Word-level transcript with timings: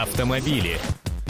Автомобили. 0.00 0.78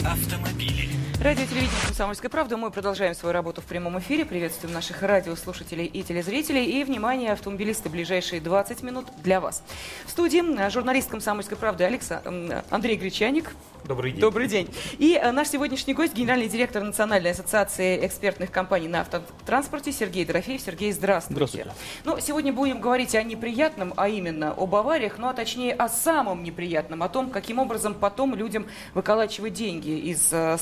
Автомобили. 0.05 0.87
Радио 1.21 1.45
телевидение 1.45 1.85
«Комсомольская 1.85 2.31
правда». 2.31 2.57
Мы 2.57 2.71
продолжаем 2.71 3.13
свою 3.13 3.31
работу 3.31 3.61
в 3.61 3.65
прямом 3.65 3.99
эфире. 3.99 4.25
Приветствуем 4.25 4.73
наших 4.73 5.03
радиослушателей 5.03 5.85
и 5.85 6.01
телезрителей. 6.01 6.65
И, 6.65 6.83
внимание, 6.83 7.33
автомобилисты, 7.33 7.89
ближайшие 7.89 8.41
20 8.41 8.81
минут 8.81 9.05
для 9.21 9.39
вас. 9.39 9.61
В 10.07 10.09
студии 10.09 10.41
журналист 10.71 11.11
«Комсомольской 11.11 11.57
правды» 11.57 11.83
Алекса... 11.83 12.23
Андрей 12.71 12.95
Гречаник. 12.95 13.51
Добрый 13.83 14.11
день. 14.11 14.21
Добрый 14.21 14.47
день. 14.47 14.69
И 14.99 15.19
э, 15.21 15.31
наш 15.31 15.49
сегодняшний 15.49 15.93
гость, 15.93 16.13
генеральный 16.13 16.47
директор 16.47 16.83
Национальной 16.83 17.31
ассоциации 17.31 18.05
экспертных 18.05 18.51
компаний 18.51 18.87
на 18.87 19.01
автотранспорте 19.01 19.91
Сергей 19.91 20.23
Дорофеев. 20.23 20.61
Сергей, 20.61 20.91
здравствуйте. 20.91 21.35
Здравствуйте. 21.35 21.71
Ну, 22.05 22.19
сегодня 22.19 22.53
будем 22.53 22.79
говорить 22.79 23.15
о 23.15 23.23
неприятном, 23.23 23.93
а 23.97 24.07
именно 24.07 24.51
об 24.51 24.75
авариях, 24.75 25.17
ну, 25.17 25.29
а 25.29 25.33
точнее 25.33 25.73
о 25.73 25.89
самом 25.89 26.43
неприятном, 26.43 27.01
о 27.01 27.09
том, 27.09 27.31
каким 27.31 27.59
образом 27.59 27.95
потом 27.95 28.35
людям 28.35 28.67
выколачивать 28.93 29.53
деньги 29.53 29.89
из 29.89 30.31
э, 30.31 30.57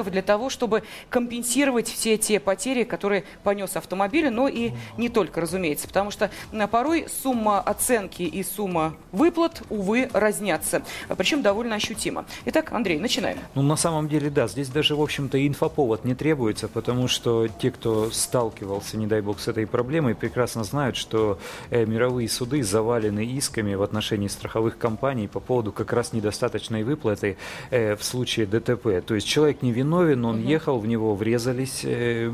страховщиков 0.00 0.10
для 0.10 0.22
того, 0.22 0.50
чтобы 0.50 0.82
компенсировать 1.08 1.88
все 1.88 2.16
те 2.16 2.40
потери, 2.40 2.84
которые 2.84 3.24
понес 3.42 3.76
автомобиль, 3.76 4.30
но 4.30 4.48
и 4.48 4.72
не 4.96 5.08
только, 5.08 5.40
разумеется, 5.40 5.86
потому 5.86 6.10
что 6.10 6.30
порой 6.70 7.06
сумма 7.22 7.60
оценки 7.60 8.22
и 8.22 8.42
сумма 8.42 8.94
выплат, 9.12 9.62
увы, 9.70 10.08
разнятся, 10.12 10.82
причем 11.16 11.42
довольно 11.42 11.76
ощутимо. 11.76 12.24
Итак, 12.46 12.72
Андрей, 12.72 12.98
начинаем. 12.98 13.38
Ну, 13.54 13.62
на 13.62 13.76
самом 13.76 14.08
деле, 14.08 14.30
да, 14.30 14.48
здесь 14.48 14.68
даже, 14.68 14.94
в 14.94 15.02
общем-то, 15.02 15.46
инфоповод 15.46 16.04
не 16.04 16.14
требуется, 16.14 16.68
потому 16.68 17.08
что 17.08 17.48
те, 17.48 17.70
кто 17.70 18.10
сталкивался, 18.10 18.96
не 18.96 19.06
дай 19.06 19.20
бог, 19.20 19.40
с 19.40 19.48
этой 19.48 19.66
проблемой, 19.66 20.14
прекрасно 20.14 20.64
знают, 20.64 20.96
что 20.96 21.38
э, 21.70 21.84
мировые 21.86 22.28
суды 22.28 22.62
завалены 22.62 23.24
исками 23.24 23.74
в 23.74 23.82
отношении 23.82 24.28
страховых 24.28 24.78
компаний 24.78 25.28
по 25.28 25.40
поводу 25.40 25.72
как 25.72 25.92
раз 25.92 26.12
недостаточной 26.12 26.84
выплаты 26.84 27.36
э, 27.70 27.96
в 27.96 28.04
случае 28.04 28.46
ДТП. 28.46 29.04
То 29.06 29.14
есть 29.14 29.26
человек 29.26 29.62
не 29.62 29.72
виновен, 29.90 30.24
он 30.24 30.40
угу. 30.40 30.48
ехал, 30.48 30.78
в 30.78 30.86
него 30.86 31.14
врезались, 31.14 31.80
э, 31.84 32.30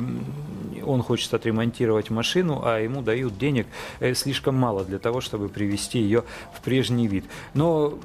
он 0.84 1.02
хочет 1.02 1.34
отремонтировать 1.34 2.10
машину, 2.10 2.62
а 2.64 2.78
ему 2.78 3.02
дают 3.02 3.38
денег 3.38 3.66
э, 4.00 4.14
слишком 4.14 4.54
мало 4.54 4.84
для 4.84 4.98
того, 4.98 5.20
чтобы 5.20 5.48
привести 5.48 5.98
ее 5.98 6.24
в 6.54 6.60
прежний 6.60 7.08
вид. 7.08 7.24
Но 7.54 7.98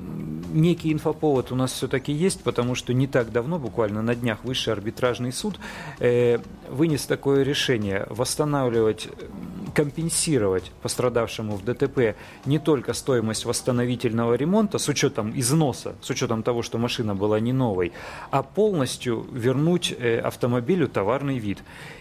некий 0.53 0.91
инфоповод 0.91 1.51
у 1.51 1.55
нас 1.55 1.71
все-таки 1.73 2.11
есть, 2.11 2.41
потому 2.43 2.75
что 2.75 2.93
не 2.93 3.07
так 3.07 3.31
давно, 3.31 3.59
буквально 3.59 4.01
на 4.01 4.15
днях, 4.15 4.39
Высший 4.43 4.73
арбитражный 4.73 5.31
суд 5.31 5.59
э, 5.99 6.39
вынес 6.69 7.05
такое 7.05 7.43
решение 7.43 8.07
восстанавливать, 8.09 9.09
компенсировать 9.73 10.71
пострадавшему 10.81 11.55
в 11.55 11.63
ДТП 11.63 12.15
не 12.45 12.59
только 12.59 12.93
стоимость 12.93 13.45
восстановительного 13.45 14.33
ремонта 14.35 14.77
с 14.77 14.87
учетом 14.87 15.31
износа, 15.39 15.95
с 16.01 16.09
учетом 16.09 16.43
того, 16.43 16.61
что 16.61 16.77
машина 16.77 17.15
была 17.15 17.39
не 17.39 17.53
новой, 17.53 17.91
а 18.29 18.43
полностью 18.43 19.25
вернуть 19.31 19.93
э, 19.97 20.19
автомобилю 20.19 20.87
товарный 20.87 21.39
вид. 21.39 21.59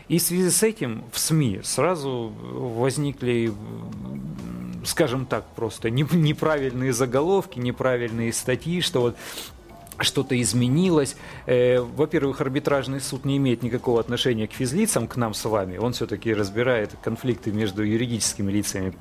И 0.09 0.19
в 0.19 0.23
связи 0.23 0.51
с 0.51 0.63
этим 0.63 1.05
в 1.13 1.19
СМИ 1.19 1.61
сразу 1.63 2.33
возникли 2.53 3.53
скажем 4.85 5.27
так, 5.27 5.45
просто 5.55 5.91
неправильные 5.91 6.93
заголовки, 6.93 7.59
неправильные 7.59 8.33
статьи, 8.33 8.81
что 8.81 9.01
вот 9.01 9.17
что-то 10.03 10.41
изменилось. 10.41 11.17
Э, 11.47 11.81
во-первых, 11.81 12.41
арбитражный 12.41 13.01
суд 13.01 13.25
не 13.25 13.37
имеет 13.37 13.63
никакого 13.63 14.01
отношения 14.01 14.47
к 14.47 14.53
физлицам, 14.53 15.07
к 15.07 15.17
нам 15.17 15.35
с 15.35 15.45
вами. 15.45 15.77
Он 15.79 15.93
все-таки 15.93 16.33
разбирает 16.33 16.93
конфликты 17.03 17.53
между 17.53 17.83
юридическими 17.83 18.51
лицами 18.51 18.95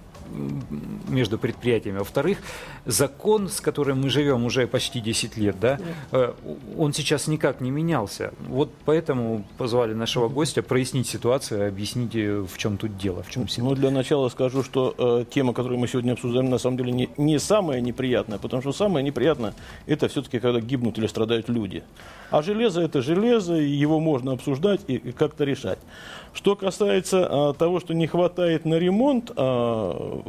между 1.07 1.37
предприятиями. 1.37 1.99
Во-вторых, 1.99 2.39
закон, 2.85 3.49
с 3.49 3.61
которым 3.61 4.01
мы 4.01 4.09
живем 4.09 4.45
уже 4.45 4.67
почти 4.67 4.99
10 4.99 5.37
лет, 5.37 5.59
да, 5.59 5.79
э, 6.11 6.33
он 6.77 6.93
сейчас 6.93 7.27
никак 7.27 7.61
не 7.61 7.71
менялся. 7.71 8.33
Вот 8.47 8.71
поэтому 8.85 9.45
позвали 9.57 9.93
нашего 9.93 10.29
гостя 10.29 10.61
прояснить 10.61 11.07
ситуацию, 11.07 11.67
объяснить, 11.67 12.15
э, 12.15 12.41
в 12.41 12.57
чем 12.57 12.77
тут 12.77 12.97
дело, 12.97 13.23
в 13.23 13.29
чем 13.29 13.47
Ну, 13.57 13.75
для 13.75 13.91
начала 13.91 14.29
скажу, 14.29 14.63
что 14.63 14.95
э, 14.97 15.25
тема, 15.29 15.53
которую 15.53 15.79
мы 15.79 15.87
сегодня 15.87 16.13
обсуждаем, 16.13 16.49
на 16.49 16.57
самом 16.57 16.77
деле 16.77 16.91
не, 16.91 17.09
не 17.17 17.39
самая 17.39 17.81
неприятная, 17.81 18.37
потому 18.37 18.61
что 18.61 18.71
самое 18.71 19.03
неприятное– 19.03 19.53
это 19.87 20.07
все-таки, 20.07 20.39
когда 20.39 20.59
гибнут 20.59 20.97
или 20.97 21.07
страдают 21.07 21.49
люди. 21.49 21.83
А 22.31 22.41
железо– 22.41 22.81
это 22.83 23.01
железо, 23.01 23.55
его 23.55 23.99
можно 23.99 24.31
обсуждать 24.31 24.81
и 24.87 24.99
как-то 25.11 25.43
решать. 25.43 25.79
Что 26.33 26.55
касается 26.55 27.27
а, 27.29 27.53
того, 27.53 27.79
что 27.79 27.93
не 27.93 28.07
хватает 28.07 28.65
на 28.65 28.75
ремонт, 28.75 29.31
а, 29.35 30.21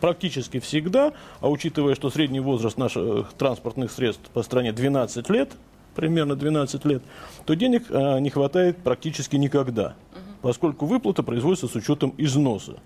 практически 0.00 0.60
всегда, 0.60 1.12
а 1.40 1.48
учитывая, 1.48 1.94
что 1.94 2.10
средний 2.10 2.40
возраст 2.40 2.76
наших 2.76 3.32
транспортных 3.34 3.90
средств 3.90 4.30
по 4.32 4.42
стране 4.42 4.72
12 4.72 5.28
лет, 5.30 5.52
примерно 5.94 6.36
12 6.36 6.84
лет, 6.84 7.02
то 7.44 7.54
денег 7.54 7.86
а, 7.90 8.18
не 8.18 8.30
хватает 8.30 8.78
практически 8.78 9.36
никогда, 9.36 9.94
поскольку 10.42 10.86
выплата 10.86 11.22
производится 11.22 11.66
с 11.66 11.74
учетом 11.74 12.14
износа. 12.18 12.78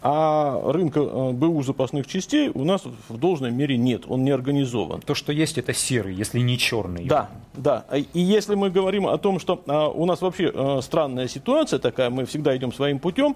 А 0.00 0.60
рынка 0.64 1.00
э, 1.00 1.32
БУ 1.32 1.62
запасных 1.62 2.06
частей 2.06 2.50
у 2.54 2.64
нас 2.64 2.82
в 3.08 3.18
должной 3.18 3.50
мере 3.50 3.76
нет, 3.76 4.04
он 4.06 4.22
не 4.22 4.30
организован. 4.30 5.00
То, 5.00 5.14
что 5.14 5.32
есть, 5.32 5.58
это 5.58 5.74
серый, 5.74 6.14
если 6.14 6.38
не 6.38 6.56
черный. 6.56 7.06
Да, 7.06 7.30
да. 7.54 7.84
И 8.14 8.20
если 8.20 8.54
мы 8.54 8.70
говорим 8.70 9.08
о 9.08 9.18
том, 9.18 9.40
что 9.40 9.60
а, 9.66 9.88
у 9.88 10.06
нас 10.06 10.20
вообще 10.20 10.52
а, 10.54 10.80
странная 10.82 11.26
ситуация 11.26 11.80
такая, 11.80 12.10
мы 12.10 12.26
всегда 12.26 12.56
идем 12.56 12.72
своим 12.72 13.00
путем, 13.00 13.34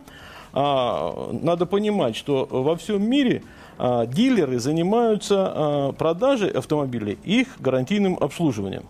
а, 0.52 1.32
надо 1.32 1.66
понимать, 1.66 2.14
что 2.14 2.46
во 2.48 2.76
всем 2.76 3.10
мире 3.10 3.42
а, 3.78 4.06
дилеры 4.06 4.60
занимаются 4.60 5.92
продажей 5.98 6.50
автомобилей, 6.50 7.18
их 7.24 7.48
гарантийным 7.58 8.16
обслуживанием. 8.20 8.84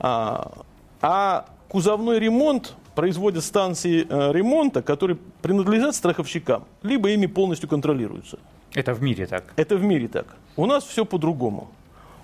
А 0.00 1.44
кузовной 1.68 2.18
ремонт 2.18 2.74
производят 2.94 3.44
станции 3.44 4.06
э, 4.08 4.32
ремонта, 4.32 4.82
которые 4.82 5.18
принадлежат 5.40 5.94
страховщикам, 5.94 6.64
либо 6.82 7.10
ими 7.10 7.26
полностью 7.26 7.68
контролируются. 7.68 8.38
Это 8.74 8.94
в 8.94 9.02
мире 9.02 9.26
так? 9.26 9.52
Это 9.56 9.76
в 9.76 9.82
мире 9.82 10.08
так. 10.08 10.26
У 10.56 10.66
нас 10.66 10.84
все 10.84 11.04
по-другому. 11.04 11.70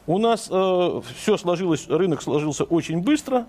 У 0.06 0.18
нас 0.18 0.48
э, 0.50 1.00
все 1.16 1.36
сложилось, 1.36 1.88
рынок 1.88 2.22
сложился 2.22 2.64
очень 2.64 3.02
быстро, 3.02 3.46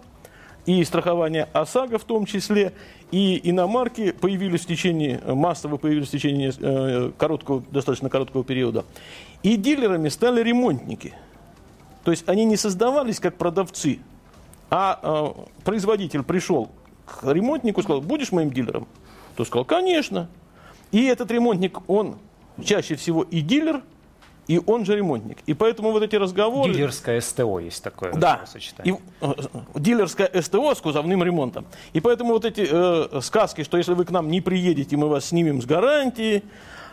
и 0.66 0.84
страхование 0.84 1.48
ОСАГО 1.54 1.98
в 1.98 2.04
том 2.04 2.26
числе, 2.26 2.74
и 3.12 3.40
иномарки 3.50 4.12
появились 4.12 4.62
в 4.62 4.68
течение, 4.68 5.22
массово 5.26 5.78
появились 5.78 6.10
в 6.10 6.12
течение 6.12 6.52
э, 6.58 7.12
короткого, 7.18 7.64
достаточно 7.72 8.10
короткого 8.10 8.44
периода. 8.44 8.86
И 9.42 9.56
дилерами 9.56 10.10
стали 10.10 10.44
ремонтники. 10.44 11.14
То 12.04 12.12
есть 12.12 12.28
они 12.28 12.46
не 12.46 12.58
создавались 12.58 13.20
как 13.20 13.36
продавцы, 13.38 14.00
а 14.70 15.00
э, 15.02 15.64
производитель 15.64 16.24
пришел 16.24 16.70
к 17.10 17.24
ремонтнику 17.24 17.82
и 17.82 17.84
сказал, 17.84 18.02
будешь 18.02 18.32
моим 18.32 18.52
дилером? 18.52 18.88
Тот 19.36 19.48
сказал, 19.48 19.66
конечно. 19.66 20.30
И 20.92 21.06
этот 21.06 21.32
ремонтник, 21.32 21.80
он 21.88 22.18
чаще 22.64 22.96
всего 22.96 23.24
и 23.24 23.42
дилер, 23.42 23.82
и 24.48 24.60
он 24.66 24.84
же 24.84 24.96
ремонтник. 24.96 25.38
И 25.46 25.54
поэтому 25.54 25.92
вот 25.92 26.02
эти 26.02 26.16
разговоры... 26.16 26.74
Дилерское 26.74 27.22
СТО 27.22 27.60
есть 27.60 27.84
такое 27.84 28.14
да, 28.14 28.42
сочетание. 28.48 28.96
И, 28.96 29.26
э, 29.26 29.34
дилерское 29.76 30.42
СТО 30.42 30.74
с 30.74 30.82
кузовным 30.82 31.24
ремонтом. 31.24 31.66
И 31.94 32.00
поэтому 32.00 32.34
вот 32.34 32.46
эти 32.46 32.68
э, 32.68 33.22
сказки, 33.22 33.64
что 33.64 33.78
если 33.78 33.94
вы 33.94 34.06
к 34.06 34.12
нам 34.12 34.30
не 34.32 34.42
приедете, 34.42 34.98
мы 34.98 35.08
вас 35.08 35.26
снимем 35.26 35.62
с 35.62 35.66
гарантии, 35.66 36.44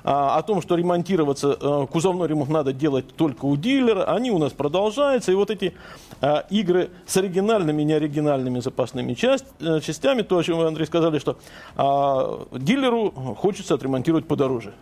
о 0.02 0.42
том, 0.42 0.62
что 0.62 0.76
ремонтироваться, 0.76 1.56
э, 1.60 1.86
кузовной 1.90 2.28
ремонт 2.28 2.50
надо 2.50 2.72
делать 2.72 3.14
только 3.16 3.44
у 3.46 3.56
дилера, 3.56 4.04
они 4.04 4.30
у 4.30 4.38
нас 4.38 4.52
продолжаются. 4.52 5.32
И 5.32 5.34
вот 5.34 5.50
эти 5.50 5.74
а, 6.20 6.46
игры 6.50 6.90
с 7.06 7.16
оригинальными 7.16 7.82
и 7.82 7.84
неоригинальными 7.84 8.60
запасными 8.60 9.14
часть, 9.14 9.46
э, 9.60 9.80
частями, 9.80 10.22
то, 10.22 10.38
о 10.38 10.42
чем 10.42 10.58
вы, 10.58 10.66
Андрей, 10.66 10.86
сказали, 10.86 11.18
что 11.18 11.38
а, 11.76 12.46
дилеру 12.52 13.10
хочется 13.38 13.74
отремонтировать 13.74 14.26
подороже. 14.26 14.74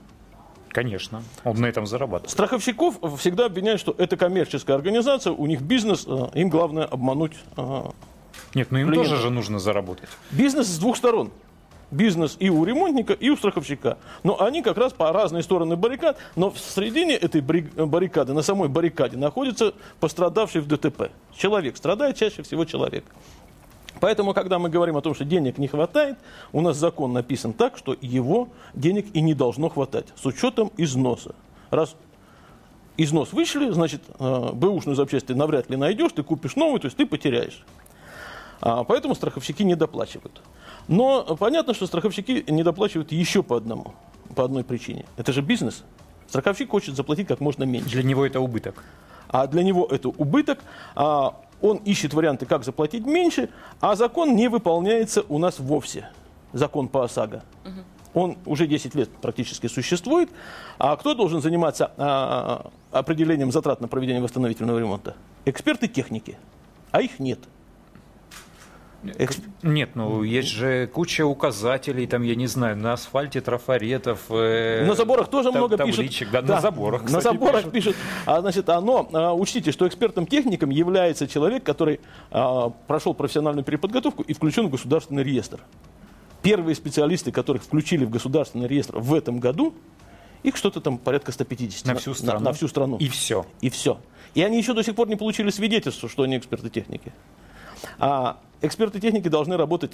Конечно, 0.68 1.22
он 1.44 1.56
на 1.56 1.66
этом 1.66 1.86
зарабатывает. 1.86 2.30
Страховщиков 2.30 2.96
всегда 3.18 3.46
обвиняют, 3.46 3.80
что 3.80 3.94
это 3.96 4.16
коммерческая 4.16 4.76
организация, 4.76 5.32
у 5.32 5.46
них 5.46 5.62
бизнес, 5.62 6.04
э, 6.06 6.26
им 6.34 6.50
главное 6.50 6.84
обмануть 6.84 7.34
Нет, 8.54 8.70
но 8.70 8.78
им 8.78 8.88
клиента. 8.88 9.10
тоже 9.10 9.22
же 9.22 9.30
нужно 9.30 9.58
заработать. 9.58 10.08
Бизнес 10.30 10.66
с 10.66 10.78
двух 10.78 10.96
сторон 10.96 11.30
бизнес 11.94 12.36
и 12.38 12.50
у 12.50 12.64
ремонтника, 12.64 13.12
и 13.12 13.30
у 13.30 13.36
страховщика. 13.36 13.98
Но 14.22 14.40
они 14.40 14.62
как 14.62 14.76
раз 14.76 14.92
по 14.92 15.12
разные 15.12 15.42
стороны 15.42 15.76
баррикад, 15.76 16.18
но 16.36 16.50
в 16.50 16.58
середине 16.58 17.14
этой 17.14 17.40
баррикады, 17.40 18.32
на 18.32 18.42
самой 18.42 18.68
баррикаде, 18.68 19.16
находится 19.16 19.74
пострадавший 20.00 20.60
в 20.60 20.66
ДТП. 20.66 21.10
Человек 21.36 21.76
страдает 21.76 22.16
чаще 22.16 22.42
всего 22.42 22.64
человек. 22.64 23.04
Поэтому, 24.00 24.34
когда 24.34 24.58
мы 24.58 24.68
говорим 24.68 24.96
о 24.96 25.00
том, 25.00 25.14
что 25.14 25.24
денег 25.24 25.56
не 25.58 25.68
хватает, 25.68 26.18
у 26.52 26.60
нас 26.60 26.76
закон 26.76 27.12
написан 27.12 27.52
так, 27.52 27.78
что 27.78 27.96
его 28.00 28.48
денег 28.74 29.06
и 29.14 29.20
не 29.20 29.34
должно 29.34 29.68
хватать, 29.68 30.06
с 30.16 30.26
учетом 30.26 30.70
износа. 30.76 31.34
Раз 31.70 31.94
износ 32.96 33.32
вышли, 33.32 33.70
значит, 33.70 34.02
э, 34.18 34.50
бэушную 34.52 34.96
ты 35.06 35.34
навряд 35.34 35.70
ли 35.70 35.76
найдешь, 35.76 36.12
ты 36.12 36.22
купишь 36.22 36.56
новую, 36.56 36.80
то 36.80 36.86
есть 36.86 36.96
ты 36.96 37.06
потеряешь. 37.06 37.64
А, 38.60 38.84
поэтому 38.84 39.14
страховщики 39.14 39.62
не 39.62 39.74
доплачивают. 39.74 40.40
Но 40.88 41.36
понятно, 41.36 41.74
что 41.74 41.86
страховщики 41.86 42.44
не 42.48 42.62
доплачивают 42.62 43.12
еще 43.12 43.42
по 43.42 43.56
одному, 43.56 43.94
по 44.34 44.44
одной 44.44 44.64
причине. 44.64 45.04
Это 45.16 45.32
же 45.32 45.40
бизнес. 45.42 45.84
Страховщик 46.28 46.70
хочет 46.70 46.96
заплатить 46.96 47.26
как 47.28 47.40
можно 47.40 47.64
меньше. 47.64 47.90
Для 47.90 48.02
него 48.02 48.24
это 48.26 48.40
убыток. 48.40 48.82
а 49.28 49.46
для 49.46 49.62
него 49.62 49.86
это 49.90 50.08
убыток, 50.10 50.60
а 50.94 51.40
он 51.60 51.78
ищет 51.78 52.14
варианты, 52.14 52.46
как 52.46 52.64
заплатить 52.64 53.06
меньше, 53.06 53.48
а 53.80 53.96
закон 53.96 54.36
не 54.36 54.48
выполняется 54.48 55.24
у 55.28 55.38
нас 55.38 55.58
вовсе, 55.58 56.08
закон 56.52 56.88
по 56.88 57.04
ОСАГО. 57.04 57.42
Он 58.12 58.36
уже 58.46 58.68
10 58.68 58.94
лет 58.94 59.10
практически 59.10 59.66
существует. 59.66 60.30
А 60.78 60.94
кто 60.96 61.14
должен 61.14 61.42
заниматься 61.42 61.90
а, 61.96 62.70
определением 62.92 63.50
затрат 63.50 63.80
на 63.80 63.88
проведение 63.88 64.22
восстановительного 64.22 64.78
ремонта? 64.78 65.16
Эксперты 65.46 65.88
техники. 65.88 66.38
А 66.92 67.00
их 67.00 67.18
нет. 67.18 67.40
Эксп... 69.18 69.44
Нет, 69.62 69.90
ну 69.94 70.22
есть 70.22 70.48
же 70.48 70.86
куча 70.86 71.26
указателей, 71.26 72.06
там, 72.06 72.22
я 72.22 72.34
не 72.34 72.46
знаю, 72.46 72.76
на 72.76 72.94
асфальте 72.94 73.40
трафаретов. 73.40 74.20
Э, 74.30 74.84
на 74.86 74.94
заборах 74.94 75.28
тоже 75.28 75.50
много 75.50 75.76
табличек, 75.76 76.08
пишут. 76.08 76.32
Да, 76.32 76.42
да, 76.42 76.54
на 76.56 76.60
заборах, 76.60 77.04
кстати, 77.04 77.24
На 77.24 77.32
заборах 77.32 77.70
пишут. 77.70 77.96
А, 78.26 78.40
значит, 78.40 78.68
оно, 78.68 79.08
а, 79.12 79.34
учтите, 79.34 79.72
что 79.72 79.86
экспертом-техником 79.86 80.70
является 80.70 81.28
человек, 81.28 81.64
который 81.64 82.00
а, 82.30 82.70
прошел 82.70 83.14
профессиональную 83.14 83.64
переподготовку 83.64 84.22
и 84.22 84.32
включен 84.32 84.66
в 84.66 84.70
государственный 84.70 85.22
реестр. 85.22 85.60
Первые 86.42 86.74
специалисты, 86.74 87.32
которых 87.32 87.62
включили 87.62 88.04
в 88.04 88.10
государственный 88.10 88.66
реестр 88.66 88.98
в 88.98 89.14
этом 89.14 89.40
году, 89.40 89.74
их 90.42 90.56
что-то 90.56 90.80
там 90.80 90.98
порядка 90.98 91.32
150. 91.32 91.86
На 91.86 91.94
всю 91.94 92.14
страну? 92.14 92.38
На, 92.38 92.44
на 92.44 92.52
всю 92.52 92.68
страну. 92.68 92.98
И 92.98 93.08
все? 93.08 93.46
И 93.60 93.70
все. 93.70 93.98
И 94.34 94.42
они 94.42 94.58
еще 94.58 94.74
до 94.74 94.82
сих 94.82 94.94
пор 94.94 95.08
не 95.08 95.16
получили 95.16 95.50
свидетельство, 95.50 96.08
что 96.08 96.22
они 96.22 96.36
эксперты 96.36 96.68
техники. 96.68 97.12
А 97.98 98.38
эксперты 98.62 99.00
техники 99.00 99.28
должны 99.28 99.56
работать 99.56 99.92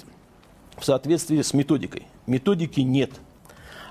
в 0.77 0.85
соответствии 0.85 1.41
с 1.41 1.53
методикой. 1.53 2.07
Методики 2.27 2.81
нет. 2.81 3.11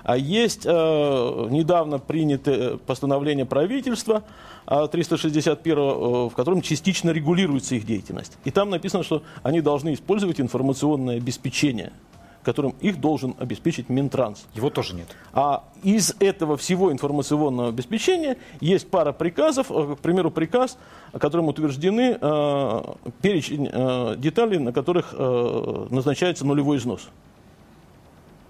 А 0.03 0.17
есть 0.17 0.65
э, 0.65 0.69
недавно 0.69 1.99
принятое 1.99 2.77
постановление 2.77 3.45
правительства 3.45 4.23
э, 4.65 4.87
361, 4.91 5.77
э, 5.77 5.81
в 5.81 6.31
котором 6.31 6.61
частично 6.61 7.11
регулируется 7.11 7.75
их 7.75 7.85
деятельность. 7.85 8.37
И 8.43 8.51
там 8.51 8.71
написано, 8.71 9.03
что 9.03 9.21
они 9.43 9.61
должны 9.61 9.93
использовать 9.93 10.41
информационное 10.41 11.17
обеспечение– 11.17 11.93
которым 12.43 12.75
их 12.81 12.99
должен 12.99 13.35
обеспечить 13.39 13.89
Минтранс. 13.89 14.45
Его 14.53 14.69
тоже 14.69 14.95
нет. 14.95 15.07
А 15.33 15.63
из 15.83 16.15
этого 16.19 16.57
всего 16.57 16.91
информационного 16.91 17.69
обеспечения 17.69 18.37
есть 18.59 18.89
пара 18.89 19.11
приказов, 19.11 19.67
э, 19.69 19.95
к 19.95 19.99
примеру, 19.99 20.31
приказ, 20.31 20.77
которым 21.13 21.47
утверждены 21.47 22.17
э, 22.19 22.81
перечень 23.21 23.69
э, 23.71 24.15
деталей, 24.17 24.59
на 24.59 24.73
которых 24.73 25.13
э, 25.17 25.87
назначается 25.89 26.45
нулевой 26.45 26.77
износ. 26.77 27.09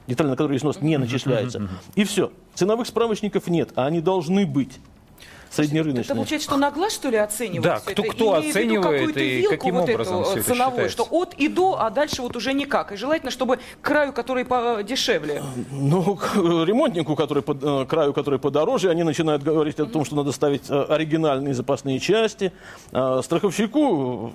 Детали, 0.07 0.29
на 0.29 0.35
которые 0.35 0.57
износ 0.57 0.81
не 0.81 0.97
начисляется. 0.97 1.69
И 1.95 2.03
все. 2.03 2.31
Ценовых 2.55 2.87
справочников 2.87 3.47
нет, 3.47 3.69
а 3.75 3.85
они 3.85 4.01
должны 4.01 4.45
быть 4.45 4.79
среднерыночные. 5.51 6.05
Это 6.05 6.15
получается, 6.15 6.49
что 6.49 6.57
на 6.57 6.71
глаз, 6.71 6.93
что 6.93 7.09
ли, 7.09 7.17
оценивают 7.17 7.63
Да, 7.63 7.79
кто, 7.79 8.03
это? 8.03 8.13
кто 8.13 8.33
оценивает 8.33 9.17
и 9.17 9.43
каким 9.49 9.75
вот 9.75 9.89
образом 9.89 10.21
эту, 10.21 10.29
все 10.31 10.41
ценовую, 10.41 10.89
что 10.89 11.07
от 11.09 11.33
и 11.33 11.47
до, 11.47 11.77
а 11.79 11.89
дальше 11.89 12.21
вот 12.21 12.35
уже 12.35 12.53
никак. 12.53 12.91
И 12.91 12.95
желательно, 12.95 13.31
чтобы 13.31 13.57
к 13.57 13.61
краю, 13.81 14.13
который 14.13 14.45
дешевле. 14.83 15.43
Ну, 15.71 16.15
к 16.15 16.35
ремонтнику, 16.35 17.15
который 17.15 17.43
по, 17.43 17.51
э, 17.53 17.85
краю, 17.85 18.13
который 18.13 18.39
подороже, 18.39 18.89
они 18.89 19.03
начинают 19.03 19.43
говорить 19.43 19.79
о 19.79 19.85
том, 19.85 20.05
что 20.05 20.15
надо 20.15 20.31
ставить 20.31 20.69
э, 20.69 20.83
оригинальные 20.83 21.53
запасные 21.53 21.99
части. 21.99 22.51
Э, 22.91 23.21
страховщику 23.23 24.31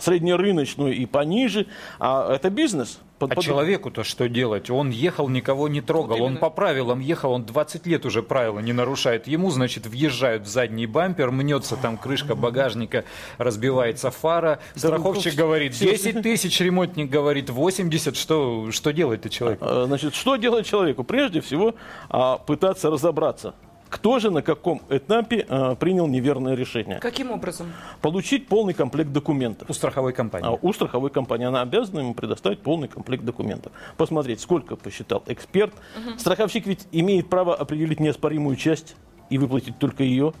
среднерыночную 0.00 0.94
и 0.94 1.06
пониже. 1.06 1.66
А 1.98 2.34
это 2.34 2.50
бизнес. 2.50 3.00
Под, 3.18 3.32
а 3.32 3.36
под... 3.36 3.44
человеку-то 3.44 4.04
что 4.04 4.28
делать? 4.28 4.68
Он 4.68 4.90
ехал, 4.90 5.28
никого 5.28 5.68
не 5.68 5.80
трогал. 5.80 6.18
Вот 6.18 6.24
он 6.26 6.36
по 6.36 6.50
правилам 6.50 7.00
ехал, 7.00 7.32
он 7.32 7.44
20 7.44 7.86
лет 7.86 8.04
уже 8.04 8.22
правила 8.22 8.58
не 8.58 8.74
нарушает. 8.74 9.26
Ему, 9.26 9.50
значит, 9.50 9.86
въезжают 9.86 10.44
в 10.44 10.46
задний 10.46 10.86
бампер, 10.86 11.30
мнется 11.30 11.76
там 11.76 11.96
крышка 11.96 12.34
багажника, 12.34 13.04
разбивается 13.38 14.10
фара. 14.10 14.58
Страховщик 14.74 15.34
говорит 15.34 15.72
10 15.72 16.22
тысяч, 16.22 16.60
ремонтник 16.60 17.08
говорит 17.08 17.48
80. 17.48 18.16
Что, 18.16 18.70
что 18.70 18.90
делать-то 18.90 19.30
человеку? 19.30 19.64
А, 19.66 19.84
значит, 19.86 20.14
что 20.14 20.36
делать 20.36 20.66
человеку? 20.66 21.02
Прежде 21.02 21.40
всего, 21.40 21.74
а, 22.10 22.36
пытаться 22.36 22.90
разобраться 22.90 23.54
кто 23.88 24.18
же 24.18 24.30
на 24.30 24.42
каком 24.42 24.82
этапе 24.88 25.46
э, 25.48 25.76
принял 25.78 26.06
неверное 26.06 26.54
решение? 26.54 26.98
Каким 26.98 27.30
образом? 27.30 27.72
Получить 28.00 28.48
полный 28.48 28.74
комплект 28.74 29.12
документов. 29.12 29.68
У 29.68 29.72
страховой 29.72 30.12
компании. 30.12 30.48
А, 30.48 30.58
у 30.60 30.72
страховой 30.72 31.10
компании. 31.10 31.46
Она 31.46 31.62
обязана 31.62 32.00
ему 32.00 32.14
предоставить 32.14 32.60
полный 32.60 32.88
комплект 32.88 33.24
документов. 33.24 33.72
Посмотреть, 33.96 34.40
сколько 34.40 34.76
посчитал 34.76 35.22
эксперт. 35.26 35.72
Угу. 35.96 36.18
Страховщик 36.18 36.66
ведь 36.66 36.86
имеет 36.92 37.28
право 37.28 37.54
определить 37.54 38.00
неоспоримую 38.00 38.56
часть 38.56 38.96
и 39.30 39.38
выплатить 39.38 39.78
только 39.78 40.02
ее. 40.02 40.32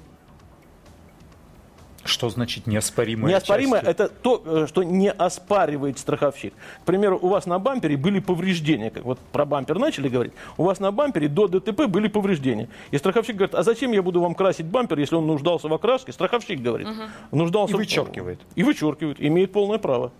Что 2.06 2.28
значит 2.28 2.66
неоспоримая 2.66 3.32
Неоспоримое– 3.32 3.80
это 3.84 4.08
то, 4.08 4.42
э, 4.44 4.66
что 4.68 4.82
не 4.82 5.10
оспаривает 5.10 5.98
страховщик. 5.98 6.54
К 6.82 6.84
примеру, 6.84 7.18
у 7.20 7.28
вас 7.28 7.46
на 7.46 7.58
бампере 7.58 7.96
были 7.96 8.20
повреждения. 8.20 8.90
Как 8.90 9.04
вот 9.04 9.18
про 9.18 9.44
бампер 9.44 9.78
начали 9.78 10.08
говорить. 10.08 10.32
У 10.56 10.64
вас 10.64 10.80
на 10.80 10.92
бампере 10.92 11.28
до 11.28 11.48
ДТП 11.48 11.86
были 11.86 12.08
повреждения. 12.08 12.68
И 12.90 12.98
страховщик 12.98 13.36
говорит, 13.36 13.54
а 13.54 13.62
зачем 13.62 13.92
я 13.92 14.02
буду 14.02 14.20
вам 14.20 14.34
красить 14.34 14.66
бампер, 14.66 14.98
если 14.98 15.16
он 15.16 15.26
нуждался 15.26 15.68
в 15.68 15.74
окраске? 15.74 16.12
Страховщик 16.12 16.60
говорит. 16.60 16.88
Угу. 16.88 17.36
Нуждался 17.36 17.74
и 17.74 17.76
вычеркивает. 17.76 18.40
В... 18.40 18.58
И 18.58 18.62
вычеркивает. 18.62 19.20
Имеет 19.20 19.52
полное 19.52 19.78
право. 19.78 20.12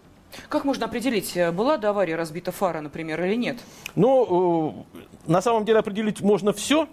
Как 0.49 0.65
можно 0.65 0.87
определить, 0.87 1.37
э, 1.37 1.51
была 1.53 1.77
до 1.77 1.91
аварии 1.91 2.13
разбита 2.13 2.53
фара, 2.53 2.81
например, 2.81 3.23
или 3.25 3.37
нет? 3.37 3.59
Ну, 3.95 4.87
э, 4.95 5.31
на 5.31 5.41
самом 5.41 5.65
деле 5.65 5.79
определить 5.79 6.21
можно 6.21 6.53
все, 6.53 6.89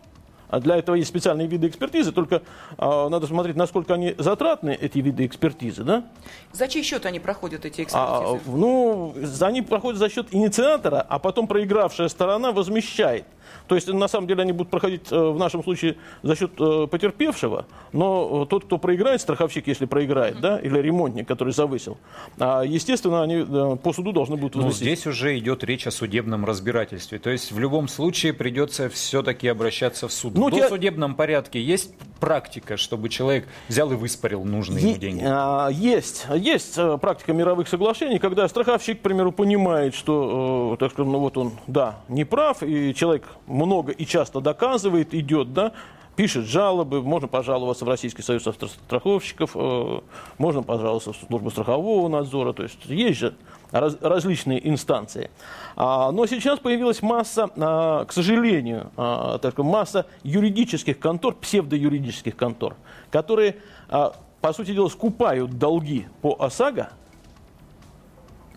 а 0.54 0.60
для 0.60 0.78
этого 0.78 0.96
есть 0.96 1.10
специальные 1.10 1.48
виды 1.48 1.68
экспертизы, 1.68 2.12
только 2.12 2.44
а, 2.78 3.10
надо 3.10 3.26
смотреть, 3.26 3.56
насколько 3.56 3.96
они 3.96 4.14
затратны, 4.20 4.78
эти 4.80 5.00
виды 5.00 5.26
экспертизы. 5.26 5.84
Да? 5.84 6.04
За 6.52 6.68
чей 6.68 6.84
счет 6.84 7.08
они 7.08 7.20
проходят, 7.20 7.66
эти 7.66 7.82
экспертизы? 7.82 7.96
А, 7.96 8.40
ну, 8.46 9.16
они 9.42 9.64
проходят 9.64 9.98
за 9.98 10.10
счет 10.10 10.28
инициатора, 10.30 11.04
а 11.10 11.18
потом 11.18 11.48
проигравшая 11.48 12.08
сторона 12.08 12.52
возмещает. 12.52 13.26
То 13.68 13.76
есть, 13.76 13.88
на 13.88 14.08
самом 14.08 14.28
деле, 14.28 14.42
они 14.42 14.52
будут 14.52 14.70
проходить 14.70 15.12
э, 15.12 15.18
в 15.18 15.38
нашем 15.38 15.64
случае 15.64 15.96
за 16.22 16.36
счет 16.36 16.52
э, 16.60 16.88
потерпевшего, 16.88 17.66
но 17.92 18.44
э, 18.44 18.50
тот, 18.50 18.66
кто 18.66 18.78
проиграет, 18.78 19.22
страховщик, 19.22 19.68
если 19.68 19.86
проиграет, 19.86 20.40
да, 20.40 20.60
или 20.60 20.78
ремонтник, 20.80 21.28
который 21.28 21.54
завысил, 21.54 21.98
а, 22.40 22.64
естественно, 22.64 23.24
они 23.24 23.44
по 23.78 23.94
суду 23.94 24.12
должны 24.12 24.36
будут 24.36 24.56
возносить. 24.56 24.82
Но 24.82 24.86
здесь 24.86 25.08
уже 25.08 25.38
идет 25.38 25.64
речь 25.64 25.88
о 25.88 25.92
судебном 25.92 26.46
разбирательстве. 26.46 27.20
То 27.20 27.30
есть, 27.30 27.52
в 27.52 27.60
любом 27.60 27.88
случае 27.88 28.34
придется 28.34 28.90
все-таки 28.90 29.48
обращаться 29.48 30.08
в 30.08 30.14
суд. 30.14 30.36
Ну, 30.36 30.50
в 30.50 30.52
досудебном 30.52 31.12
тебя... 31.12 31.18
порядке 31.18 31.62
есть 31.62 31.94
практика, 32.20 32.78
чтобы 32.78 33.10
человек 33.10 33.48
взял 33.68 33.92
и 33.92 33.96
выспорил 33.96 34.44
нужные 34.44 34.84
ему 34.84 34.98
деньги? 34.98 35.24
А, 35.26 35.70
есть. 35.70 36.26
Есть 36.36 36.78
практика 37.02 37.34
мировых 37.34 37.68
соглашений, 37.68 38.20
когда 38.20 38.48
страховщик, 38.48 39.00
к 39.00 39.02
примеру, 39.02 39.32
понимает, 39.32 39.96
что, 39.96 40.76
так 40.80 40.92
скажем, 40.92 41.12
ну 41.12 41.20
вот 41.20 41.38
он, 41.38 41.54
да, 41.68 42.00
не 42.08 42.24
прав, 42.26 42.64
и 42.64 42.94
человек 42.94 43.24
много 43.48 43.92
и 43.92 44.06
часто 44.06 44.42
доказывает, 44.42 45.14
идет, 45.14 45.54
да, 45.54 45.74
пишет 46.16 46.46
жалобы, 46.46 47.02
можно 47.02 47.28
пожаловаться 47.28 47.86
в 47.86 47.90
Российский 47.90 48.22
союз 48.22 48.44
страховщиков, 48.44 49.52
э, 49.56 50.00
можно 50.38 50.64
пожаловаться 50.64 51.14
в 51.14 51.18
службу 51.18 51.50
страхового 51.50 52.08
надзора, 52.08 52.54
то 52.54 52.64
есть 52.64 52.86
есть 52.86 53.20
же 53.20 53.36
раз, 53.72 53.98
различные 54.00 54.68
инстанции. 54.68 55.32
А, 55.76 56.12
но 56.12 56.26
сейчас 56.26 56.60
появилась 56.60 57.02
масса, 57.02 57.50
а, 57.58 58.06
к 58.06 58.14
сожалению, 58.14 58.92
а, 58.96 59.40
масса 59.58 60.06
юридических 60.24 61.00
контор, 61.00 61.36
псевдоюридических 61.36 62.38
контор, 62.38 62.76
которые, 63.10 63.58
а, 63.90 64.16
по 64.42 64.54
сути 64.54 64.74
дела, 64.74 64.90
скупают 64.90 65.58
долги 65.58 66.08
по 66.22 66.36
ОСАГО, 66.40 66.92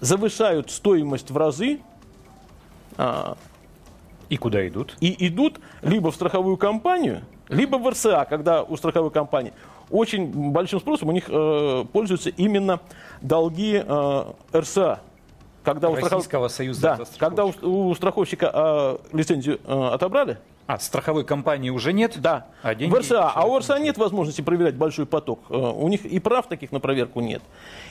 завышают 0.01 0.71
стоимость 0.71 1.31
в 1.31 1.37
разы, 1.37 1.81
и 4.29 4.37
куда 4.37 4.67
идут? 4.67 4.97
И 5.01 5.27
идут 5.29 5.61
либо 5.83 6.11
в 6.11 6.15
страховую 6.15 6.57
компанию, 6.57 7.23
либо 7.49 7.77
в 7.77 7.89
РСА, 7.89 8.27
когда 8.29 8.63
у 8.63 8.77
страховой 8.77 9.11
компании 9.11 9.53
очень 9.91 10.51
большим 10.51 10.81
спросом 10.81 11.09
у 11.09 11.13
них 11.13 11.25
э, 11.29 11.85
пользуются 11.93 12.31
именно 12.31 12.81
долги 13.21 13.83
э, 13.85 14.25
РСА. 14.55 15.01
Когда 15.63 15.89
Российского 15.89 16.17
у 16.17 16.23
страхов... 16.23 16.53
Союза 16.53 16.81
да, 16.81 16.99
когда 17.19 17.45
у, 17.45 17.53
у 17.63 17.95
страховщика 17.95 18.51
э, 18.53 19.17
лицензию 19.17 19.61
э, 19.65 19.89
отобрали, 19.93 20.39
а, 20.67 20.79
страховой 20.79 21.25
компании 21.25 21.71
уже 21.71 21.93
нет? 21.93 22.19
Да. 22.21 22.49
А 22.63 22.75
деньги 22.75 22.93
в 22.93 22.99
РСА. 22.99 23.31
А 23.31 23.47
у 23.47 23.59
РСА 23.59 23.79
нет 23.79 23.99
возможности 23.99 24.41
проверять 24.41 24.75
большой 24.75 25.07
поток. 25.07 25.41
Э, 25.49 25.57
у 25.57 25.87
них 25.89 26.05
и 26.05 26.19
прав 26.19 26.49
таких 26.49 26.73
на 26.73 26.81
проверку 26.81 27.21
нет. 27.21 27.43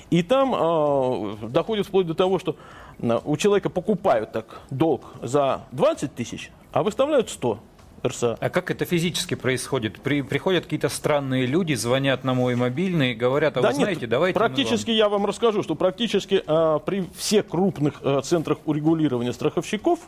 И 0.10 0.24
там 0.24 0.54
э, 0.54 1.48
доходит 1.48 1.88
вплоть 1.88 2.06
до 2.06 2.14
того, 2.14 2.38
что 2.38 2.58
э, 3.00 3.20
у 3.24 3.38
человека 3.38 3.70
покупают 3.70 4.34
так 4.34 4.62
долг 4.70 5.06
за 5.22 5.62
20 5.72 6.16
тысяч, 6.16 6.52
а 6.74 6.84
выставляют 6.84 7.30
100. 7.30 7.60
РСА. 8.08 8.38
А 8.40 8.50
как 8.50 8.70
это 8.70 8.86
физически 8.86 9.34
происходит? 9.34 10.00
При, 10.02 10.22
приходят 10.22 10.66
какие-то 10.66 10.90
странные 10.90 11.48
люди, 11.48 11.74
звонят 11.74 12.24
на 12.24 12.36
мой 12.36 12.56
мобильный 12.56 13.14
и 13.14 13.16
говорят, 13.16 13.58
а 13.58 13.62
да 13.62 13.70
вы 13.70 13.74
нет, 13.74 13.84
знаете, 13.84 14.06
давайте... 14.06 14.38
Практически 14.38 14.92
вам... 14.92 14.98
я 14.98 15.10
вам 15.10 15.26
расскажу, 15.26 15.64
что 15.64 15.74
практически 15.74 16.44
э, 16.46 16.80
при 16.86 17.06
всех 17.18 17.48
крупных 17.48 17.96
э, 18.04 18.22
центрах 18.24 18.60
урегулирования 18.66 19.34
страховщиков 19.34 20.00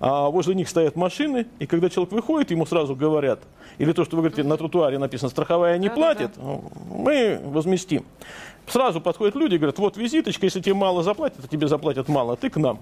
а 0.00 0.28
возле 0.30 0.54
них 0.54 0.68
стоят 0.68 0.96
машины, 0.96 1.46
и 1.58 1.66
когда 1.66 1.90
человек 1.90 2.12
выходит, 2.12 2.50
ему 2.50 2.66
сразу 2.66 2.94
говорят, 2.94 3.40
или 3.78 3.92
то, 3.92 4.04
что 4.04 4.16
вы 4.16 4.22
говорите, 4.22 4.42
на 4.42 4.56
тротуаре 4.56 4.98
написано 4.98 5.30
«страховая 5.30 5.78
не 5.78 5.90
платит», 5.90 6.30
мы 6.90 7.40
возместим. 7.44 8.04
Сразу 8.66 9.00
подходят 9.00 9.34
люди 9.34 9.54
и 9.54 9.58
говорят, 9.58 9.78
вот 9.78 9.96
визиточка, 9.96 10.46
если 10.46 10.60
тебе 10.60 10.74
мало 10.74 11.02
заплатят, 11.02 11.40
то 11.42 11.48
тебе 11.48 11.68
заплатят 11.68 12.08
мало, 12.08 12.34
а 12.34 12.36
ты 12.36 12.50
к 12.50 12.56
нам. 12.56 12.78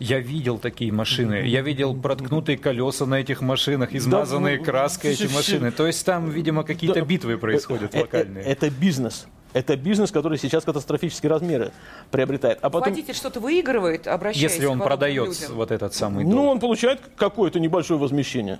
Я 0.00 0.18
видел 0.18 0.58
такие 0.58 0.90
машины. 0.92 1.46
Я 1.46 1.62
видел 1.62 1.94
проткнутые 1.94 2.58
колеса 2.58 3.06
на 3.06 3.16
этих 3.20 3.40
машинах, 3.40 3.94
измазанные 3.94 4.58
Да, 4.58 4.64
краской 4.64 5.12
эти 5.12 5.32
машины. 5.32 5.70
То 5.70 5.86
есть 5.86 6.04
там, 6.04 6.30
видимо, 6.30 6.64
какие-то 6.64 7.00
Да. 7.00 7.06
битвы 7.06 7.38
происходят 7.38 7.94
Э, 7.94 7.98
э, 7.98 8.00
локальные. 8.02 8.44
Это 8.44 8.70
бизнес. 8.70 9.28
Это 9.54 9.76
бизнес, 9.76 10.10
который 10.10 10.36
сейчас 10.36 10.64
катастрофические 10.64 11.30
размеры 11.30 11.70
приобретает. 12.10 12.58
А 12.60 12.70
потом, 12.70 12.90
Водитель 12.90 13.14
что-то 13.14 13.38
выигрывает, 13.40 14.06
обращаясь 14.08 14.52
Если 14.52 14.66
он 14.66 14.80
продает 14.80 15.28
людям? 15.28 15.54
вот 15.54 15.70
этот 15.70 15.94
самый 15.94 16.24
ну, 16.24 16.32
дом. 16.32 16.46
он 16.48 16.60
получает 16.60 17.00
какое-то 17.16 17.60
небольшое 17.60 17.98
возмещение. 17.98 18.58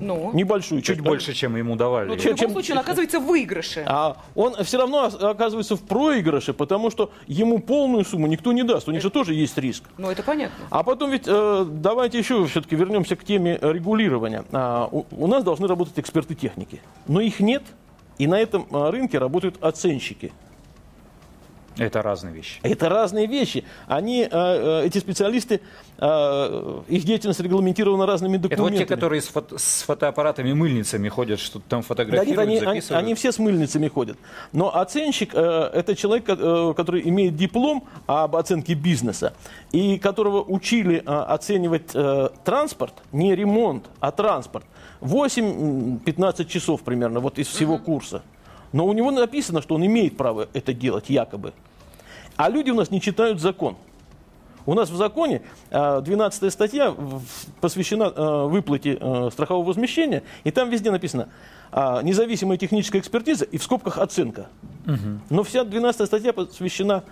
Ну, 0.00 0.32
Небольшую 0.34 0.82
Чуть 0.82 0.96
часть. 0.96 1.06
больше, 1.06 1.32
чем 1.34 1.56
ему 1.56 1.76
давали. 1.76 2.08
ну, 2.08 2.14
в 2.16 2.20
чем- 2.20 2.34
любом 2.34 2.50
случае, 2.50 2.74
он 2.74 2.80
оказывается 2.80 3.20
в 3.20 3.26
выигрыше. 3.26 3.84
А 3.86 4.16
он 4.34 4.54
все 4.64 4.78
равно 4.78 5.04
оказывается 5.04 5.76
в 5.76 5.82
проигрыше, 5.82 6.52
потому 6.52 6.90
что 6.90 7.10
ему 7.28 7.60
полную 7.60 8.04
сумму 8.04 8.26
никто 8.26 8.52
не 8.52 8.64
даст. 8.64 8.88
У 8.88 8.90
них 8.92 9.00
же 9.02 9.10
тоже 9.10 9.34
есть 9.34 9.56
риск. 9.56 9.84
Ну, 9.96 10.10
это 10.10 10.22
понятно. 10.24 10.64
А 10.70 10.82
потом 10.82 11.10
ведь 11.12 11.24
э, 11.26 11.64
давайте 11.68 12.18
еще 12.18 12.44
все-таки 12.46 12.74
вернемся 12.74 13.14
к 13.14 13.24
теме 13.24 13.56
регулирования. 13.62 14.44
А, 14.52 14.88
у, 14.90 15.06
у 15.12 15.26
нас 15.28 15.44
должны 15.44 15.68
работать 15.68 15.94
эксперты 15.96 16.34
техники, 16.34 16.82
но 17.06 17.20
их 17.20 17.38
нет, 17.38 17.62
и 18.18 18.26
на 18.26 18.38
этом 18.38 18.66
а, 18.70 18.90
рынке 18.90 19.18
работают 19.18 19.62
оценщики. 19.62 20.32
Это 21.76 22.02
разные 22.02 22.32
вещи. 22.34 22.60
Это 22.62 22.88
разные 22.88 23.26
вещи. 23.26 23.64
Они, 23.86 24.22
э, 24.22 24.28
э, 24.30 24.86
эти 24.86 24.98
специалисты, 24.98 25.60
э, 25.98 26.80
их 26.88 27.04
деятельность 27.04 27.40
регламентирована 27.40 28.06
разными 28.06 28.36
Это 28.36 28.42
вот 28.48 28.50
документами. 28.50 28.78
те, 28.78 28.86
которые 28.86 29.20
с, 29.22 29.26
фото- 29.28 29.58
с 29.58 29.82
фотоаппаратами, 29.82 30.52
мыльницами 30.52 31.08
ходят, 31.08 31.40
что-то 31.40 31.64
там 31.68 31.80
Да 31.80 31.82
нет, 31.82 31.86
фотографируют, 31.86 32.38
они, 32.38 32.56
они, 32.58 32.66
записывают. 32.66 33.04
они 33.04 33.14
все 33.14 33.32
с 33.32 33.38
мыльницами 33.38 33.88
ходят. 33.88 34.16
Но 34.52 34.74
оценщик 34.76 35.30
э, 35.34 35.70
это 35.74 35.96
человек, 35.96 36.24
ко- 36.26 36.36
э, 36.38 36.74
который 36.76 37.08
имеет 37.08 37.36
диплом 37.36 37.84
об 38.06 38.36
оценке 38.36 38.74
бизнеса, 38.74 39.32
и 39.72 39.98
которого 39.98 40.42
учили 40.42 40.98
э, 40.98 41.00
оценивать 41.04 41.90
э, 41.94 42.28
транспорт, 42.44 42.94
не 43.12 43.34
ремонт, 43.34 43.86
а 44.00 44.10
транспорт. 44.12 44.64
8-15 45.00 46.44
часов 46.46 46.82
примерно 46.82 47.20
вот 47.20 47.38
из 47.38 47.48
всего 47.48 47.78
курса. 47.78 48.22
Но 48.74 48.86
у 48.86 48.92
него 48.92 49.12
написано, 49.12 49.62
что 49.62 49.76
он 49.76 49.86
имеет 49.86 50.16
право 50.16 50.48
это 50.52 50.74
делать, 50.74 51.08
якобы. 51.08 51.52
А 52.34 52.50
люди 52.50 52.70
у 52.70 52.74
нас 52.74 52.90
не 52.90 53.00
читают 53.00 53.40
закон. 53.40 53.76
У 54.66 54.74
нас 54.74 54.90
в 54.90 54.96
законе 54.96 55.42
э, 55.70 56.00
12 56.04 56.52
статья 56.52 56.90
в- 56.90 57.22
посвящена 57.60 58.12
э, 58.16 58.46
выплате 58.48 58.98
э, 59.00 59.28
страхового 59.30 59.64
возмещения, 59.64 60.24
и 60.42 60.50
там 60.50 60.70
везде 60.70 60.90
написано 60.90 61.28
а, 61.70 62.02
независимая 62.02 62.58
техническая 62.58 63.00
экспертиза 63.00 63.44
и 63.44 63.58
в 63.58 63.62
скобках 63.62 63.98
оценка. 63.98 64.48
Но 65.30 65.44
вся 65.44 65.62
12 65.62 66.06
статья 66.06 66.32
посвящена 66.32 67.04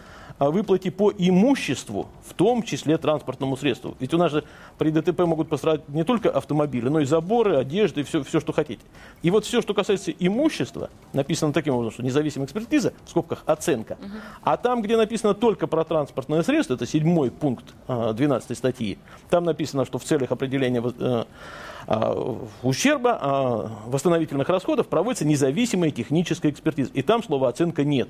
а, 0.42 0.50
выплате 0.50 0.90
по 0.90 1.12
имуществу, 1.16 2.08
в 2.26 2.34
том 2.34 2.64
числе 2.64 2.98
транспортному 2.98 3.56
средству. 3.56 3.94
Ведь 4.00 4.12
у 4.12 4.18
нас 4.18 4.32
же 4.32 4.42
при 4.76 4.90
ДТП 4.90 5.20
могут 5.20 5.48
пострадать 5.48 5.88
не 5.88 6.02
только 6.02 6.30
автомобили, 6.30 6.88
но 6.88 6.98
и 6.98 7.04
заборы, 7.04 7.56
одежды, 7.56 8.02
все, 8.02 8.24
все, 8.24 8.40
что 8.40 8.52
хотите. 8.52 8.82
И 9.22 9.30
вот 9.30 9.44
все, 9.44 9.62
что 9.62 9.72
касается 9.72 10.10
имущества, 10.10 10.90
написано 11.12 11.52
таким 11.52 11.74
образом, 11.74 11.92
что 11.92 12.02
независимая 12.02 12.46
экспертиза, 12.46 12.92
в 13.04 13.10
скобках 13.10 13.44
оценка. 13.46 13.98
А 14.42 14.56
там, 14.56 14.82
где 14.82 14.96
написано 14.96 15.34
только 15.34 15.68
про 15.68 15.84
транспортное 15.84 16.42
средство, 16.42 16.74
это 16.74 16.86
седьмой 16.86 17.30
пункт 17.30 17.66
а, 17.86 18.12
12 18.12 18.58
статьи, 18.58 18.98
там 19.30 19.44
написано, 19.44 19.84
что 19.84 19.98
в 19.98 20.04
целях 20.04 20.32
определения 20.32 20.82
э, 20.82 21.24
а, 21.86 22.44
ущерба, 22.64 23.18
а, 23.20 23.70
восстановительных 23.86 24.48
расходов 24.48 24.88
проводится 24.88 25.24
независимая 25.24 25.92
техническая 25.92 26.50
экспертиза. 26.50 26.90
И 26.94 27.02
там 27.02 27.22
слова 27.22 27.48
оценка 27.48 27.84
нет. 27.84 28.08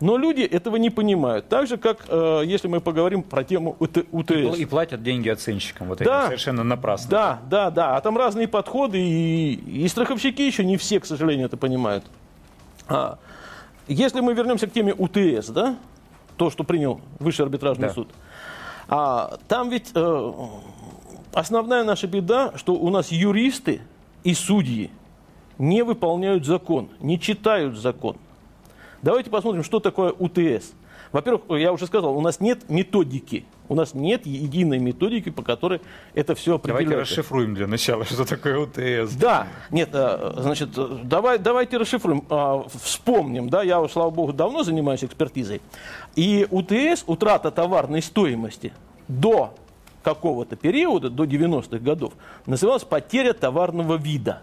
Но 0.00 0.16
люди 0.16 0.42
этого 0.42 0.76
не 0.76 0.90
понимают. 0.90 1.48
Так 1.48 1.66
же, 1.66 1.76
как 1.76 2.04
э, 2.08 2.42
если 2.44 2.66
мы 2.68 2.80
поговорим 2.80 3.22
про 3.22 3.44
тему 3.44 3.76
УТ- 3.78 4.06
УТС. 4.10 4.58
И 4.58 4.64
платят 4.66 5.02
деньги 5.02 5.28
оценщикам. 5.28 5.88
Вот 5.88 5.98
Да. 5.98 6.26
совершенно 6.26 6.64
напрасно. 6.64 7.10
Да, 7.10 7.40
да, 7.48 7.70
да. 7.70 7.96
А 7.96 8.00
там 8.00 8.16
разные 8.18 8.48
подходы, 8.48 8.98
и, 9.00 9.54
и 9.54 9.88
страховщики 9.88 10.42
еще 10.42 10.64
не 10.64 10.76
все, 10.76 10.98
к 11.00 11.06
сожалению, 11.06 11.46
это 11.46 11.56
понимают. 11.56 12.04
А, 12.88 13.18
если 13.86 14.20
мы 14.20 14.34
вернемся 14.34 14.66
к 14.66 14.72
теме 14.72 14.92
УТС, 14.94 15.48
да, 15.48 15.76
то, 16.36 16.50
что 16.50 16.64
принял 16.64 17.00
Высший 17.20 17.42
арбитражный 17.42 17.88
Да. 17.88 17.94
суд, 17.94 18.08
а, 18.88 19.38
там 19.48 19.70
ведь 19.70 19.92
э, 19.94 20.32
основная 21.32 21.84
наша 21.84 22.06
беда, 22.08 22.52
что 22.56 22.74
у 22.74 22.90
нас 22.90 23.10
юристы 23.12 23.80
и 24.24 24.34
судьи 24.34 24.90
не 25.58 25.82
выполняют 25.82 26.44
закон, 26.44 26.88
не 27.00 27.18
читают 27.20 27.76
закон. 27.78 28.16
Давайте 29.04 29.28
посмотрим, 29.28 29.62
что 29.62 29.80
такое 29.80 30.12
УТС. 30.12 30.72
Во-первых, 31.12 31.42
я 31.60 31.74
уже 31.74 31.86
сказал, 31.86 32.16
у 32.16 32.22
нас 32.22 32.40
нет 32.40 32.70
методики. 32.70 33.44
У 33.68 33.74
нас 33.74 33.92
нет 33.92 34.24
единой 34.24 34.78
методики, 34.78 35.28
по 35.28 35.42
которой 35.42 35.82
это 36.14 36.34
все 36.34 36.52
Давайте 36.52 36.72
определяется. 36.72 37.12
расшифруем 37.12 37.54
для 37.54 37.66
начала, 37.66 38.04
что 38.06 38.24
такое 38.24 38.58
УТС. 38.60 39.12
Да, 39.16 39.48
нет, 39.70 39.90
э, 39.92 40.32
значит, 40.38 40.70
э, 40.78 41.00
давай, 41.02 41.38
давайте 41.38 41.76
расшифруем, 41.76 42.24
а, 42.30 42.64
вспомним, 42.82 43.50
да, 43.50 43.62
я, 43.62 43.86
слава 43.88 44.08
богу, 44.08 44.32
давно 44.32 44.62
занимаюсь 44.62 45.04
экспертизой. 45.04 45.60
И 46.16 46.48
УТС, 46.50 47.04
утрата 47.06 47.50
товарной 47.50 48.00
стоимости 48.00 48.72
до 49.06 49.52
какого-то 50.02 50.56
периода, 50.56 51.10
до 51.10 51.24
90-х 51.24 51.76
годов, 51.76 52.14
называлась 52.46 52.84
потеря 52.84 53.34
товарного 53.34 53.96
вида. 53.96 54.40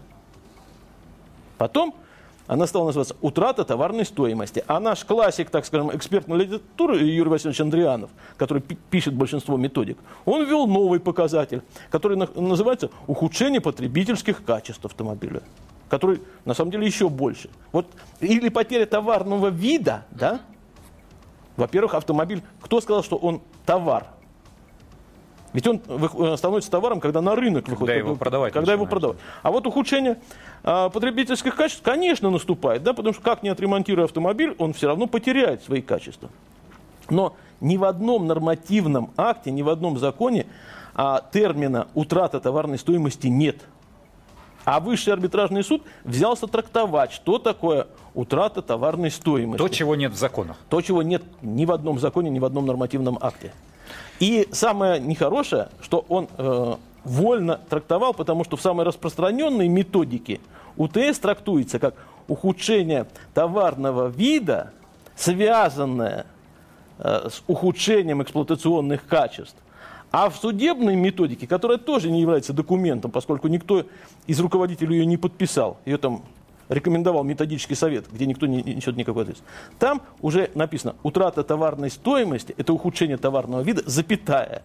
Потом 1.58 1.96
она 2.46 2.66
стала 2.66 2.86
называться 2.86 3.16
«Утрата 3.20 3.64
товарной 3.64 4.04
стоимости». 4.04 4.64
А 4.66 4.80
наш 4.80 5.04
классик, 5.04 5.50
так 5.50 5.64
скажем, 5.64 5.94
экспертной 5.96 6.38
литературы 6.38 6.98
Юрий 6.98 7.30
Васильевич 7.30 7.60
Андрианов, 7.60 8.10
который 8.36 8.60
пи- 8.62 8.76
пишет 8.90 9.14
большинство 9.14 9.56
методик, 9.56 9.96
он 10.24 10.44
ввел 10.44 10.66
новый 10.66 11.00
показатель, 11.00 11.62
который 11.90 12.16
на- 12.16 12.28
называется 12.34 12.90
«Ухудшение 13.06 13.60
потребительских 13.60 14.44
качеств 14.44 14.84
автомобиля» 14.84 15.42
который 15.88 16.22
на 16.46 16.54
самом 16.54 16.70
деле 16.70 16.86
еще 16.86 17.10
больше. 17.10 17.50
Вот 17.70 17.84
или 18.20 18.48
потеря 18.48 18.86
товарного 18.86 19.48
вида, 19.48 20.06
да? 20.10 20.40
Во-первых, 21.58 21.92
автомобиль. 21.92 22.42
Кто 22.62 22.80
сказал, 22.80 23.02
что 23.04 23.16
он 23.16 23.42
товар? 23.66 24.06
Ведь 25.52 25.66
он 25.66 25.82
становится 26.38 26.70
товаром, 26.70 26.98
когда 26.98 27.20
на 27.20 27.34
рынок 27.36 27.68
выходит. 27.68 27.98
его 27.98 28.16
продавать 28.16 28.54
Когда 28.54 28.72
его 28.72 28.84
начинаешь, 28.84 28.90
продавать. 28.90 29.18
А 29.42 29.50
вот 29.50 29.66
ухудшение 29.66 30.16
потребительских 30.62 31.56
качеств, 31.56 31.82
конечно, 31.82 32.30
наступает, 32.30 32.82
да, 32.82 32.92
потому 32.92 33.12
что 33.14 33.22
как 33.22 33.42
не 33.42 33.48
отремонтируя 33.48 34.04
автомобиль, 34.04 34.54
он 34.58 34.72
все 34.72 34.86
равно 34.86 35.06
потеряет 35.06 35.62
свои 35.62 35.82
качества. 35.82 36.30
Но 37.10 37.34
ни 37.60 37.76
в 37.76 37.84
одном 37.84 38.26
нормативном 38.26 39.10
акте, 39.16 39.50
ни 39.50 39.62
в 39.62 39.68
одном 39.68 39.98
законе 39.98 40.46
а, 40.94 41.22
термина 41.32 41.88
утрата 41.94 42.40
товарной 42.40 42.78
стоимости 42.78 43.26
нет. 43.28 43.58
А 44.64 44.78
высший 44.78 45.12
арбитражный 45.12 45.64
суд 45.64 45.82
взялся 46.04 46.46
трактовать, 46.46 47.12
что 47.12 47.38
такое 47.38 47.88
утрата 48.14 48.62
товарной 48.62 49.10
стоимости. 49.10 49.58
То, 49.58 49.68
чего 49.68 49.96
нет 49.96 50.12
в 50.12 50.16
законах. 50.16 50.56
То, 50.68 50.80
чего 50.80 51.02
нет 51.02 51.22
ни 51.40 51.64
в 51.64 51.72
одном 51.72 51.98
законе, 51.98 52.30
ни 52.30 52.38
в 52.38 52.44
одном 52.44 52.66
нормативном 52.66 53.18
акте. 53.20 53.52
И 54.20 54.48
самое 54.52 55.00
нехорошее, 55.00 55.68
что 55.80 56.04
он 56.08 56.28
э, 56.38 56.74
вольно 57.04 57.60
трактовал, 57.68 58.14
потому 58.14 58.44
что 58.44 58.56
в 58.56 58.62
самой 58.62 58.86
распространенной 58.86 59.66
методике 59.66 60.40
УТС 60.76 61.18
трактуется 61.18 61.78
как 61.78 61.94
ухудшение 62.28 63.06
товарного 63.34 64.08
вида, 64.08 64.72
связанное 65.16 66.26
э, 66.98 67.28
с 67.30 67.42
ухудшением 67.46 68.22
эксплуатационных 68.22 69.06
качеств. 69.06 69.56
А 70.10 70.28
в 70.28 70.36
судебной 70.36 70.94
методике, 70.94 71.46
которая 71.46 71.78
тоже 71.78 72.10
не 72.10 72.20
является 72.20 72.52
документом, 72.52 73.10
поскольку 73.10 73.48
никто 73.48 73.86
из 74.26 74.40
руководителей 74.40 74.98
ее 74.98 75.06
не 75.06 75.16
подписал, 75.16 75.78
ее 75.86 75.96
там 75.96 76.22
рекомендовал 76.68 77.24
методический 77.24 77.76
совет, 77.76 78.06
где 78.12 78.26
никто 78.26 78.46
не 78.46 78.62
не 78.62 78.74
несет 78.74 78.96
никакой 78.96 79.22
ответственности. 79.22 79.78
Там 79.78 80.02
уже 80.20 80.50
написано, 80.54 80.96
утрата 81.02 81.42
товарной 81.42 81.90
стоимости– 81.90 82.54
это 82.58 82.72
ухудшение 82.72 83.16
товарного 83.16 83.62
вида, 83.62 83.82
запятая, 83.86 84.62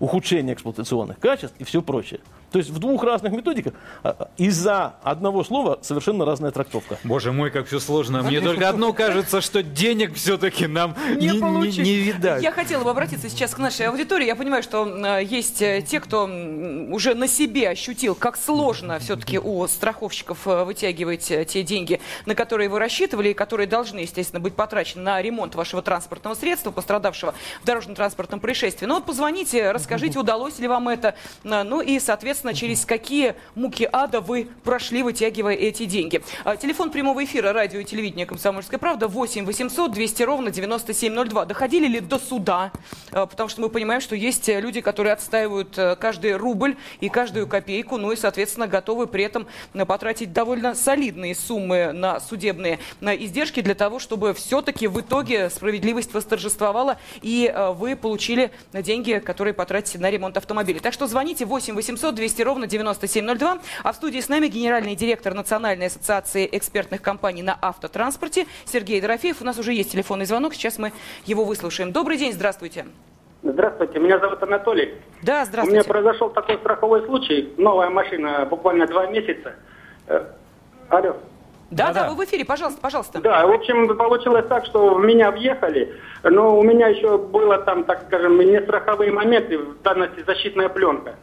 ухудшение 0.00 0.54
эксплуатационных 0.54 1.18
качеств 1.18 1.54
и 1.58 1.64
все 1.64 1.82
прочее. 1.82 2.20
То 2.50 2.58
есть 2.58 2.70
в 2.70 2.78
двух 2.78 3.04
разных 3.04 3.32
методиках 3.32 3.74
а, 4.02 4.16
а, 4.18 4.30
из-за 4.38 4.94
одного 5.02 5.44
слова 5.44 5.78
совершенно 5.82 6.24
разная 6.24 6.50
трактовка. 6.50 6.98
Боже 7.04 7.30
мой, 7.30 7.50
как 7.50 7.66
все 7.66 7.78
сложно. 7.78 8.22
Мне 8.22 8.40
только 8.40 8.68
одно 8.68 8.92
кажется, 8.92 9.40
что 9.40 9.62
денег 9.62 10.14
все-таки 10.14 10.66
нам 10.66 10.96
не, 11.16 11.28
не, 11.28 11.40
получить. 11.40 11.84
не 11.84 11.96
видать. 11.96 12.42
Я 12.42 12.52
хотела 12.52 12.84
бы 12.84 12.90
обратиться 12.90 13.28
сейчас 13.28 13.54
к 13.54 13.58
нашей 13.58 13.88
аудитории. 13.88 14.26
Я 14.26 14.34
понимаю, 14.34 14.62
что 14.62 14.86
э, 14.86 15.24
есть 15.24 15.60
э, 15.60 15.82
те, 15.82 16.00
кто 16.00 16.24
уже 16.24 17.14
на 17.14 17.28
себе 17.28 17.68
ощутил, 17.68 18.14
как 18.14 18.38
сложно 18.38 18.98
все-таки 18.98 19.38
у 19.38 19.66
страховщиков 19.66 20.46
э, 20.46 20.64
вытягивать 20.64 21.26
те 21.26 21.62
деньги, 21.62 22.00
на 22.24 22.34
которые 22.34 22.70
вы 22.70 22.78
рассчитывали, 22.78 23.30
и 23.30 23.34
которые 23.34 23.66
должны, 23.66 24.00
естественно, 24.00 24.40
быть 24.40 24.54
потрачены 24.54 25.02
на 25.02 25.20
ремонт 25.20 25.54
вашего 25.54 25.82
транспортного 25.82 26.34
средства, 26.34 26.70
пострадавшего 26.70 27.34
в 27.62 27.66
дорожно-транспортном 27.66 28.40
происшествии. 28.40 28.86
Но 28.86 28.94
вот 28.94 29.04
позвоните, 29.04 29.70
расскажите, 29.70 29.87
Расскажите, 29.88 30.18
удалось 30.18 30.58
ли 30.58 30.68
вам 30.68 30.90
это? 30.90 31.14
Ну 31.44 31.80
и, 31.80 31.98
соответственно, 31.98 32.52
через 32.52 32.84
какие 32.84 33.34
муки 33.54 33.88
ада 33.90 34.20
вы 34.20 34.48
прошли, 34.62 35.02
вытягивая 35.02 35.54
эти 35.54 35.86
деньги. 35.86 36.20
А, 36.44 36.58
телефон 36.58 36.90
прямого 36.90 37.24
эфира 37.24 37.54
радио 37.54 37.80
и 37.80 37.84
телевидения 37.84 38.26
«Комсомольская 38.26 38.78
правда» 38.78 39.08
8 39.08 39.46
800 39.46 39.90
200 39.90 40.22
ровно 40.24 40.50
9702. 40.50 41.46
Доходили 41.46 41.86
ли 41.86 42.00
до 42.00 42.18
суда? 42.18 42.70
А, 43.12 43.24
потому 43.24 43.48
что 43.48 43.62
мы 43.62 43.70
понимаем, 43.70 44.02
что 44.02 44.14
есть 44.14 44.46
люди, 44.48 44.82
которые 44.82 45.14
отстаивают 45.14 45.78
э, 45.78 45.96
каждый 45.96 46.36
рубль 46.36 46.76
и 47.00 47.08
каждую 47.08 47.46
копейку, 47.46 47.96
ну 47.96 48.12
и, 48.12 48.16
соответственно, 48.16 48.66
готовы 48.66 49.06
при 49.06 49.24
этом 49.24 49.46
потратить 49.86 50.34
довольно 50.34 50.74
солидные 50.74 51.34
суммы 51.34 51.92
на 51.92 52.20
судебные 52.20 52.78
издержки 53.00 53.62
для 53.62 53.74
того, 53.74 54.00
чтобы 54.00 54.34
все-таки 54.34 54.86
в 54.86 55.00
итоге 55.00 55.48
справедливость 55.48 56.12
восторжествовала 56.12 56.98
и 57.22 57.50
э, 57.50 57.72
вы 57.72 57.96
получили 57.96 58.50
деньги, 58.74 59.14
которые 59.24 59.54
потратите 59.78 59.98
на 59.98 60.10
ремонт 60.10 60.36
автомобиля. 60.36 60.80
Так 60.80 60.92
что 60.92 61.06
звоните 61.06 61.44
8 61.44 61.74
800 61.74 62.14
200 62.14 62.42
ровно 62.42 62.66
9702. 62.66 63.58
А 63.84 63.92
в 63.92 63.94
студии 63.94 64.20
с 64.20 64.28
нами 64.28 64.48
генеральный 64.48 64.96
директор 64.96 65.34
Национальной 65.34 65.86
ассоциации 65.86 66.48
экспертных 66.50 67.00
компаний 67.00 67.42
на 67.42 67.56
автотранспорте 67.62 68.46
Сергей 68.64 69.00
Дорофеев. 69.00 69.40
У 69.40 69.44
нас 69.44 69.56
уже 69.58 69.72
есть 69.72 69.92
телефонный 69.92 70.26
звонок, 70.26 70.54
сейчас 70.54 70.78
мы 70.78 70.92
его 71.26 71.44
выслушаем. 71.44 71.92
Добрый 71.92 72.16
день, 72.16 72.32
здравствуйте. 72.32 72.86
Здравствуйте, 73.44 74.00
меня 74.00 74.18
зовут 74.18 74.42
Анатолий. 74.42 74.94
Да, 75.22 75.44
здравствуйте. 75.44 75.80
У 75.80 75.84
меня 75.84 75.84
произошел 75.84 76.30
такой 76.30 76.56
страховой 76.56 77.06
случай. 77.06 77.54
Новая 77.56 77.88
машина, 77.88 78.46
буквально 78.50 78.86
два 78.88 79.06
месяца. 79.06 79.54
Э, 80.08 80.24
алло. 80.88 81.16
Да, 81.70 81.92
да, 81.92 82.04
да, 82.04 82.10
вы 82.10 82.24
в 82.24 82.24
эфире, 82.24 82.44
пожалуйста, 82.44 82.80
пожалуйста. 82.80 83.20
Да, 83.20 83.46
в 83.46 83.50
общем, 83.50 83.94
получилось 83.96 84.46
так, 84.48 84.64
что 84.64 84.98
меня 84.98 85.30
въехали, 85.30 85.94
но 86.22 86.58
у 86.58 86.62
меня 86.62 86.88
еще 86.88 87.18
было 87.18 87.58
там, 87.58 87.84
так 87.84 88.04
скажем, 88.06 88.38
не 88.38 88.60
страховые 88.62 89.12
моменты, 89.12 89.58
в 89.58 89.82
данности 89.82 90.24
защитная 90.26 90.70
пленка. 90.70 91.16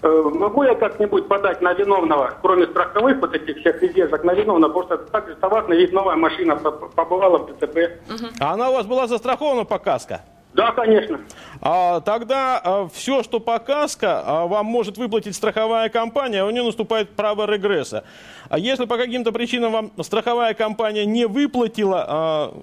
Э, 0.00 0.30
могу 0.32 0.62
я 0.62 0.76
как-нибудь 0.76 1.26
подать 1.26 1.60
на 1.60 1.72
виновного, 1.72 2.34
кроме 2.40 2.66
страховых 2.66 3.18
вот 3.18 3.34
этих 3.34 3.58
всех 3.58 3.82
издержек, 3.82 4.22
на 4.22 4.32
виновного, 4.34 4.72
потому 4.72 4.86
что 4.86 5.10
так 5.10 5.26
же 5.26 5.34
товарно 5.34 5.74
есть 5.74 5.92
новая 5.92 6.14
машина, 6.14 6.54
побывала 6.56 7.38
в 7.38 7.46
ДТП. 7.46 7.76
Угу. 8.08 8.26
А 8.38 8.52
она 8.52 8.70
у 8.70 8.74
вас 8.74 8.86
была 8.86 9.08
застрахована 9.08 9.64
по 9.64 9.78
каско? 9.78 10.20
Да, 10.58 10.72
конечно. 10.72 11.20
А, 11.60 12.00
тогда 12.00 12.60
а, 12.64 12.88
все, 12.92 13.22
что 13.22 13.38
по 13.38 13.60
каско, 13.60 14.22
а, 14.26 14.46
вам 14.48 14.66
может 14.66 14.98
выплатить 14.98 15.36
страховая 15.36 15.88
компания, 15.88 16.42
а 16.42 16.46
у 16.46 16.50
нее 16.50 16.64
наступает 16.64 17.10
право 17.10 17.48
регресса. 17.48 18.02
А 18.48 18.58
если 18.58 18.84
по 18.84 18.96
каким-то 18.96 19.30
причинам 19.30 19.70
вам 19.70 19.92
страховая 20.02 20.54
компания 20.54 21.06
не 21.06 21.28
выплатила 21.28 22.04
а, 22.08 22.62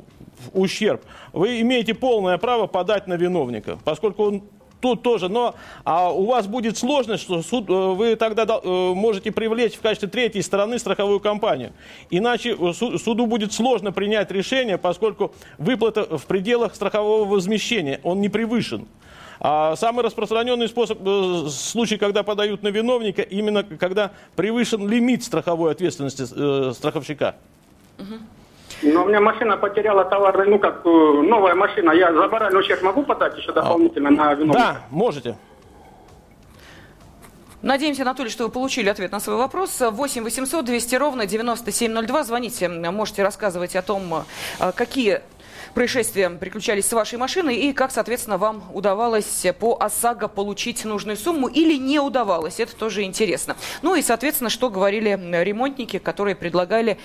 ущерб, 0.52 1.04
вы 1.32 1.62
имеете 1.62 1.94
полное 1.94 2.38
право 2.38 2.68
подать 2.68 3.08
на 3.08 3.14
виновника, 3.14 3.80
поскольку 3.86 4.26
он 4.26 4.44
тут 4.82 5.04
тоже. 5.04 5.30
Но 5.30 5.56
а 5.84 6.12
у 6.12 6.26
вас 6.26 6.48
будет 6.48 6.78
сложность, 6.78 7.24
что 7.24 7.42
суд, 7.42 7.70
э, 7.70 7.74
вы 7.74 8.16
тогда 8.16 8.46
э, 8.46 8.94
можете 8.94 9.32
привлечь 9.32 9.76
в 9.76 9.82
качестве 9.82 10.10
третьей 10.10 10.42
стороны 10.42 10.80
страховую 10.80 11.20
компанию. 11.20 11.74
Иначе 12.10 12.56
э, 12.58 12.74
суду 12.74 13.26
будет 13.26 13.54
сложно 13.54 13.92
принять 13.92 14.32
решение, 14.32 14.78
поскольку 14.78 15.34
выплата 15.58 16.18
в 16.18 16.26
пределах 16.26 16.76
страхового 16.76 17.26
возмещения, 17.26 18.00
он 18.04 18.22
не 18.22 18.30
превышен. 18.30 18.88
А 19.40 19.76
самый 19.76 20.04
распространенный 20.04 20.70
способ, 20.70 20.98
случай, 21.50 21.98
когда 21.98 22.24
подают 22.24 22.64
на 22.64 22.70
виновника, 22.70 23.22
именно 23.22 23.64
когда 23.64 24.12
превышен 24.36 24.88
лимит 24.88 25.24
страховой 25.24 25.72
ответственности 25.72 26.74
страховщика. 26.74 27.36
Угу. 28.00 28.16
Но 28.84 29.04
у 29.04 29.08
меня 29.08 29.22
машина 29.22 29.58
потеряла 29.58 30.06
товар, 30.06 30.46
ну 30.48 30.60
как 30.60 30.82
э, 30.86 30.90
новая 30.90 31.56
машина. 31.56 31.92
Я 31.92 32.14
за 32.14 32.28
моральный 32.28 32.60
ущерб 32.60 32.82
могу 32.82 33.04
подать 33.04 33.38
еще 33.38 33.52
дополнительно 33.52 34.10
а, 34.10 34.12
на 34.12 34.34
виновника? 34.34 34.60
Да, 34.60 34.82
можете. 34.90 35.38
Надеемся, 37.62 38.04
Анатолий, 38.04 38.30
что 38.30 38.44
вы 38.44 38.52
получили 38.52 38.90
ответ 38.90 39.12
на 39.12 39.20
свой 39.20 39.38
вопрос. 39.38 39.82
8 39.82 40.24
800 40.24 40.66
200 40.66 40.96
ровно 40.96 41.26
9702. 41.26 42.24
Звоните, 42.24 42.70
можете 42.70 43.24
рассказывать 43.24 43.76
о 43.76 43.82
том, 43.82 44.26
э, 44.60 44.72
какие 44.76 45.22
происшествия 45.76 46.30
приключались 46.30 46.88
с 46.88 46.94
вашей 46.94 47.20
машиной 47.20 47.58
и 47.58 47.74
как, 47.74 47.92
соответственно, 47.92 48.38
вам 48.38 48.64
удавалось 48.74 49.46
по 49.60 49.78
ОСАГО 49.80 50.30
получить 50.30 50.86
нужную 50.86 51.18
сумму 51.18 51.48
или 51.48 51.78
не 51.78 52.00
удавалось. 52.00 52.60
Это 52.60 52.76
тоже 52.76 53.04
интересно. 53.04 53.56
Ну 53.82 53.94
и, 53.94 54.02
соответственно, 54.02 54.50
что 54.50 54.70
говорили 54.70 55.10
ремонтники, 55.44 56.00
которые 56.00 56.36
предлагали 56.36 56.98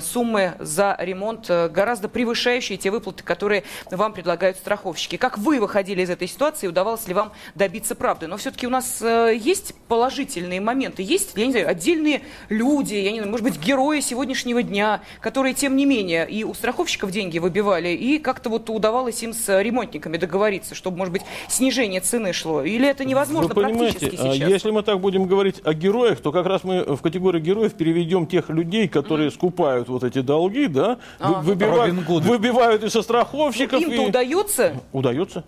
суммы 0.00 0.54
за 0.58 0.96
ремонт 0.98 1.46
э, 1.50 1.68
гораздо 1.68 2.08
превышающие 2.08 2.78
те 2.78 2.90
выплаты, 2.90 3.22
которые 3.22 3.64
вам 3.90 4.14
предлагают 4.14 4.56
страховщики. 4.56 5.16
Как 5.16 5.36
вы 5.36 5.60
выходили 5.60 6.02
из 6.02 6.08
этой 6.08 6.26
ситуации, 6.26 6.68
удавалось 6.68 7.06
ли 7.06 7.14
вам 7.14 7.32
добиться 7.54 7.94
правды? 7.94 8.26
Но 8.26 8.38
все-таки 8.38 8.66
у 8.66 8.70
нас 8.70 9.02
э, 9.02 9.34
есть 9.38 9.74
положительные 9.88 10.62
моменты, 10.62 11.02
есть, 11.02 11.32
я 11.36 11.44
не 11.44 11.52
знаю, 11.52 11.68
отдельные 11.68 12.22
люди, 12.48 12.94
я 12.94 13.12
не 13.12 13.18
знаю, 13.18 13.30
может 13.30 13.44
быть, 13.44 13.58
герои 13.58 14.00
сегодняшнего 14.00 14.62
дня, 14.62 15.02
которые, 15.20 15.52
тем 15.52 15.76
не 15.76 15.84
менее, 15.84 16.26
и 16.28 16.44
у 16.44 16.54
страховщиков 16.54 17.10
деньги 17.10 17.38
выбивали, 17.38 17.88
и 17.88 18.05
как-то 18.18 18.48
вот 18.48 18.70
удавалось 18.70 19.22
им 19.22 19.32
с 19.32 19.60
ремонтниками 19.60 20.16
договориться, 20.16 20.74
чтобы, 20.74 20.98
может 20.98 21.12
быть, 21.12 21.22
снижение 21.48 22.00
цены 22.00 22.32
шло? 22.32 22.62
Или 22.62 22.88
это 22.88 23.04
невозможно 23.04 23.48
Вы 23.48 23.54
понимаете, 23.54 23.98
практически 23.98 24.26
а 24.26 24.34
сейчас? 24.34 24.48
Если 24.48 24.70
мы 24.70 24.82
так 24.82 25.00
будем 25.00 25.26
говорить 25.26 25.60
о 25.64 25.74
героях, 25.74 26.20
то 26.20 26.32
как 26.32 26.46
раз 26.46 26.64
мы 26.64 26.84
в 26.84 27.02
категорию 27.02 27.42
героев 27.42 27.74
переведем 27.74 28.26
тех 28.26 28.48
людей, 28.48 28.88
которые 28.88 29.28
mm. 29.28 29.34
скупают 29.34 29.88
вот 29.88 30.04
эти 30.04 30.20
долги, 30.20 30.66
да, 30.66 30.98
а, 31.18 31.40
выбивают, 31.42 31.94
выбивают 32.06 32.84
и 32.84 32.88
со 32.88 33.02
страховщиков. 33.02 33.80
Ну, 33.80 33.86
им-то 33.88 34.02
и... 34.02 34.08
удается? 34.08 34.80
Удается. 34.92 35.44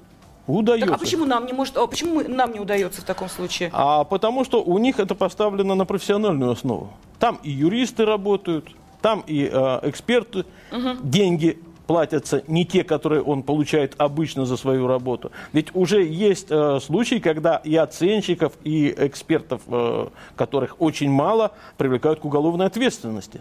Удается. 0.49 0.87
Так, 0.87 0.97
а 0.97 0.99
почему 0.99 1.27
нам 1.27 1.45
не 1.45 1.53
может, 1.53 1.77
а 1.77 1.87
почему 1.87 2.23
нам 2.27 2.53
не 2.53 2.61
удается 2.61 3.03
в 3.03 3.05
таком 3.05 3.29
случае? 3.29 3.69
А 3.73 4.05
потому 4.05 4.45
что 4.45 4.63
у 4.63 4.79
них 4.79 4.99
это 4.99 5.15
поставлено 5.15 5.75
на 5.75 5.85
профессиональную 5.85 6.53
основу. 6.53 6.91
Там 7.19 7.39
и 7.43 7.51
юристы 7.51 8.07
работают, 8.07 8.67
там 9.03 9.23
и 9.27 9.49
э, 9.53 9.81
эксперты 9.83 10.47
угу. 10.73 10.97
деньги 11.03 11.59
платятся 11.89 12.45
не 12.47 12.67
те, 12.67 12.85
которые 12.85 13.23
он 13.23 13.43
получает 13.43 13.95
обычно 13.97 14.45
за 14.45 14.59
свою 14.59 14.87
работу. 14.87 15.33
Ведь 15.55 15.75
уже 15.75 16.05
есть 16.05 16.49
э, 16.51 16.81
случаи, 16.81 17.19
когда 17.19 17.57
и 17.57 17.75
оценщиков, 17.77 18.53
и 18.63 18.95
экспертов, 18.97 19.63
э, 19.67 20.09
которых 20.37 20.77
очень 20.83 21.11
мало, 21.11 21.53
привлекают 21.79 22.21
к 22.21 22.27
уголовной 22.27 22.67
ответственности. 22.67 23.41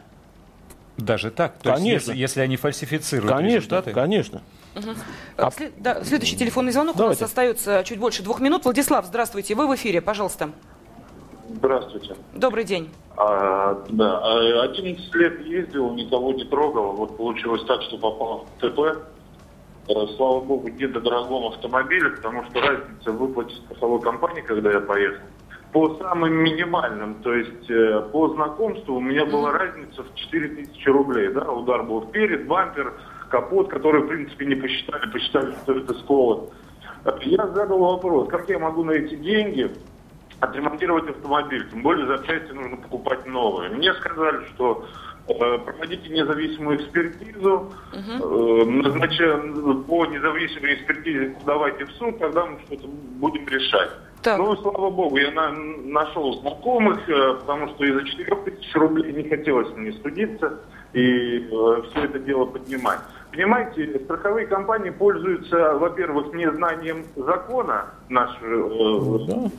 Даже 0.95 1.29
так? 1.29 1.57
То 1.57 1.73
конечно. 1.73 1.91
Есть, 1.91 2.07
если, 2.07 2.19
если 2.21 2.39
они 2.39 2.55
фальсифицируют 2.55 3.31
конечно, 3.33 3.55
результаты? 3.57 3.91
Конечно, 3.91 4.41
угу. 4.75 4.91
а... 5.35 5.51
След, 5.51 5.73
да, 5.77 6.03
следующий 6.05 6.37
телефонный 6.37 6.71
звонок 6.71 6.95
Давайте. 6.95 7.19
у 7.19 7.23
нас 7.23 7.29
остается 7.29 7.83
чуть 7.83 7.99
больше 7.99 8.23
двух 8.23 8.39
минут. 8.39 8.63
Владислав, 8.63 9.05
здравствуйте, 9.05 9.55
вы 9.55 9.67
в 9.67 9.75
эфире, 9.75 9.99
пожалуйста. 9.99 10.51
Здравствуйте. 11.49 12.15
Добрый 12.33 12.65
день. 12.65 12.89
А, 13.15 13.81
да, 13.89 14.63
11 14.63 15.13
а, 15.13 15.17
лет 15.17 15.45
ездил, 15.45 15.93
никого 15.93 16.33
не 16.33 16.43
трогал. 16.43 16.93
Вот 16.93 17.17
получилось 17.17 17.63
так, 17.65 17.81
что 17.83 17.97
попал 17.97 18.45
в 18.57 18.61
ТП. 18.61 19.01
Э, 19.87 19.93
слава 20.17 20.41
богу, 20.41 20.67
не 20.67 20.87
до 20.87 20.99
дорогом 20.99 21.47
автомобиле, 21.47 22.09
потому 22.09 22.43
что 22.45 22.59
разница 22.59 23.11
в 23.11 23.17
выплате 23.17 23.55
страховой 23.65 24.01
компании, 24.01 24.41
когда 24.41 24.71
я 24.71 24.81
поехал, 24.81 25.23
по 25.71 25.95
самым 25.95 26.33
минимальным, 26.33 27.15
то 27.23 27.33
есть 27.33 27.69
э, 27.69 28.01
по 28.11 28.29
знакомству 28.29 28.95
у 28.95 28.99
меня 28.99 29.25
была 29.25 29.51
разница 29.51 30.03
в 30.03 30.13
4000 30.15 30.89
рублей. 30.89 31.29
Да? 31.29 31.49
Удар 31.49 31.83
был 31.83 32.01
вперед, 32.01 32.47
бампер, 32.47 32.93
капот, 33.29 33.69
который, 33.69 34.01
в 34.01 34.07
принципе, 34.07 34.45
не 34.45 34.55
посчитали, 34.55 35.09
посчитали, 35.09 35.53
что 35.63 35.73
это 35.77 35.93
сколот. 35.93 36.53
Я 37.21 37.47
задал 37.47 37.79
вопрос, 37.79 38.27
как 38.27 38.49
я 38.49 38.59
могу 38.59 38.83
на 38.83 38.91
эти 38.91 39.15
деньги 39.15 39.71
отремонтировать 40.39 41.09
автомобиль, 41.09 41.69
тем 41.69 41.81
более 41.81 42.05
запчасти 42.07 42.51
нужно 42.51 42.77
покупать 42.77 43.25
новые. 43.25 43.69
Мне 43.71 43.93
сказали, 43.95 44.45
что 44.53 44.85
э, 45.27 45.57
проводите 45.57 46.09
независимую 46.09 46.77
экспертизу, 46.77 47.71
uh-huh. 47.93 48.61
э, 48.61 48.65
назначая 48.65 49.37
по 49.83 50.05
независимой 50.05 50.75
экспертизе 50.75 51.35
давайте 51.45 51.85
в 51.85 51.91
суд, 51.93 52.19
тогда 52.19 52.45
мы 52.45 52.59
что-то 52.65 52.87
будем 52.87 53.47
решать. 53.47 53.89
Так. 54.21 54.39
Ну, 54.39 54.55
слава 54.57 54.89
богу, 54.89 55.17
я 55.17 55.31
на, 55.31 55.51
нашел 55.51 56.39
знакомых, 56.41 57.07
э, 57.07 57.33
потому 57.39 57.69
что 57.69 57.85
из-за 57.85 58.03
4 58.03 58.35
тысяч 58.45 58.75
рублей 58.75 59.13
не 59.13 59.29
хотелось 59.29 59.69
мне 59.75 59.93
студиться 59.93 60.59
и 60.93 61.47
э, 61.49 61.81
все 61.89 62.03
это 62.05 62.19
дело 62.19 62.45
поднимать. 62.45 62.99
Понимаете, 63.31 63.99
страховые 64.05 64.47
компании 64.47 64.89
пользуются, 64.89 65.73
во-первых, 65.75 66.33
незнанием 66.33 67.05
закона 67.15 67.85
нашего, 68.09 69.23
э, 69.23 69.27
да. 69.27 69.51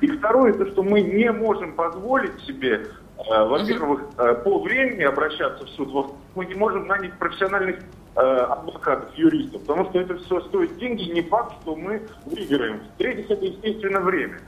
И 0.00 0.06
второе, 0.06 0.52
то, 0.52 0.66
что 0.66 0.82
мы 0.82 1.00
не 1.00 1.30
можем 1.30 1.74
позволить 1.74 2.38
себе, 2.44 2.86
э, 3.18 3.44
во-первых, 3.44 4.02
э, 4.18 4.34
по 4.44 4.60
времени 4.60 5.02
обращаться 5.02 5.64
в 5.64 5.68
суд, 5.70 6.14
мы 6.34 6.46
не 6.46 6.54
можем 6.54 6.86
нанять 6.86 7.14
профессиональных 7.18 7.80
э, 8.16 8.20
адвокатов, 8.20 9.14
юристов, 9.16 9.62
потому 9.62 9.84
что 9.90 10.00
это 10.00 10.16
все 10.18 10.40
стоит 10.42 10.76
деньги, 10.78 11.10
не 11.10 11.22
факт, 11.22 11.54
что 11.62 11.76
мы 11.76 12.02
выиграем. 12.26 12.80
В-третьих, 12.94 13.30
это, 13.30 13.44
естественно, 13.44 14.00
время. 14.00 14.38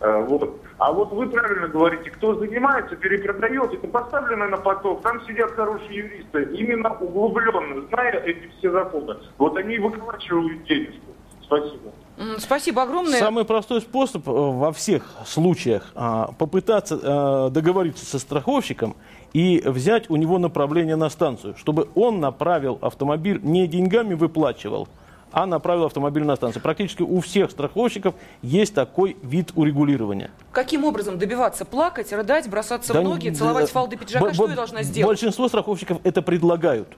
Э, 0.00 0.22
вот. 0.22 0.60
А 0.78 0.92
вот 0.92 1.12
вы 1.12 1.28
правильно 1.28 1.68
говорите, 1.68 2.10
кто 2.10 2.34
занимается, 2.34 2.96
перепродает, 2.96 3.72
это 3.72 3.88
поставлено 3.88 4.48
на 4.48 4.56
поток, 4.56 5.02
там 5.02 5.24
сидят 5.26 5.52
хорошие 5.52 5.94
юристы, 5.94 6.42
именно 6.52 6.92
углубленно, 6.94 7.86
зная 7.88 8.20
эти 8.24 8.50
все 8.58 8.70
законы. 8.70 9.16
Вот 9.38 9.56
они 9.56 9.78
выколачивают 9.78 10.64
денежку. 10.64 11.14
Спасибо. 11.46 11.92
Спасибо 12.38 12.82
огромное. 12.82 13.18
Самый 13.18 13.44
простой 13.44 13.80
способ 13.80 14.28
э, 14.28 14.30
во 14.30 14.72
всех 14.72 15.04
случаях 15.26 15.90
а, 15.94 16.32
попытаться 16.38 16.98
а, 17.02 17.50
договориться 17.50 18.06
со 18.06 18.18
страховщиком 18.18 18.94
и 19.32 19.60
взять 19.64 20.08
у 20.10 20.16
него 20.16 20.38
направление 20.38 20.96
на 20.96 21.10
станцию, 21.10 21.56
чтобы 21.56 21.88
он 21.94 22.20
направил 22.20 22.78
автомобиль, 22.80 23.40
не 23.42 23.66
деньгами 23.66 24.14
выплачивал, 24.14 24.88
а 25.32 25.46
направил 25.46 25.86
автомобиль 25.86 26.22
на 26.24 26.36
станцию. 26.36 26.62
Практически 26.62 27.02
у 27.02 27.20
всех 27.20 27.50
страховщиков 27.50 28.14
есть 28.42 28.74
такой 28.74 29.16
вид 29.22 29.50
урегулирования. 29.56 30.30
Каким 30.52 30.84
образом 30.84 31.18
добиваться? 31.18 31.64
Плакать, 31.64 32.12
рыдать, 32.12 32.48
бросаться 32.48 32.92
Да 32.92 33.00
в 33.00 33.04
ноги, 33.04 33.30
целовать 33.30 33.66
да, 33.66 33.72
фалды 33.72 33.96
пиджака? 33.96 34.32
Что 34.32 34.48
я 34.48 34.54
должна 34.54 34.84
сделать? 34.84 35.08
Большинство 35.08 35.48
страховщиков 35.48 35.98
это 36.04 36.22
предлагают. 36.22 36.88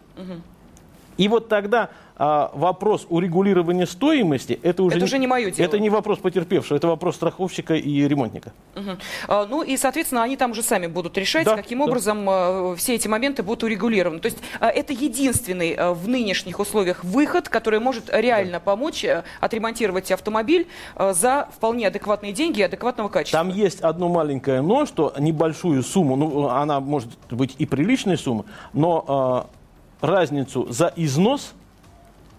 И 1.16 1.28
вот 1.28 1.48
тогда 1.48 1.90
а, 2.18 2.50
вопрос 2.54 3.06
урегулирования 3.08 3.86
стоимости, 3.86 4.58
это 4.62 4.82
уже, 4.82 4.96
Это 4.96 5.04
уже 5.04 5.18
не 5.18 5.26
моё 5.26 5.50
дело. 5.50 5.66
Это 5.66 5.78
не 5.78 5.90
вопрос 5.90 6.18
потерпевшего, 6.18 6.76
это 6.76 6.88
вопрос 6.88 7.16
страховщика 7.16 7.74
и 7.74 8.08
ремонтника. 8.08 8.52
Мгм. 8.74 8.98
А, 9.28 9.46
Ну 9.46 9.62
и, 9.62 9.76
соответственно, 9.76 10.22
они 10.22 10.36
там 10.36 10.52
уже 10.52 10.62
сами 10.62 10.86
будут 10.86 11.18
решать, 11.18 11.44
Да, 11.44 11.56
каким 11.56 11.78
да. 11.78 11.84
образом 11.84 12.28
э, 12.28 12.76
все 12.76 12.94
эти 12.94 13.08
моменты 13.08 13.42
будут 13.42 13.64
урегулированы. 13.64 14.20
То 14.20 14.26
есть 14.26 14.38
э, 14.60 14.66
это 14.66 14.92
единственный 14.92 15.72
э, 15.72 15.92
в 15.92 16.08
нынешних 16.08 16.58
условиях 16.58 17.04
выход, 17.04 17.48
который 17.48 17.80
может 17.80 18.08
реально 18.10 18.60
помочь 18.60 19.04
э, 19.04 19.24
отремонтировать 19.40 20.10
автомобиль 20.10 20.66
э, 20.96 21.12
за 21.12 21.48
вполне 21.54 21.86
адекватные 21.86 22.32
деньги 22.32 22.60
и 22.60 22.62
адекватного 22.62 23.08
качества. 23.08 23.38
Там 23.40 23.48
есть 23.50 23.80
одно 23.80 24.08
маленькое 24.08 24.62
но, 24.62 24.86
что 24.86 25.12
небольшую 25.18 25.82
сумму, 25.82 26.16
ну, 26.16 26.48
она 26.48 26.80
может 26.80 27.10
быть 27.30 27.54
и 27.58 27.66
приличная 27.66 28.16
сумма, 28.16 28.44
но 28.72 29.04
а, 29.06 29.46
разницу 30.00 30.66
за 30.70 30.92
износ 30.96 31.54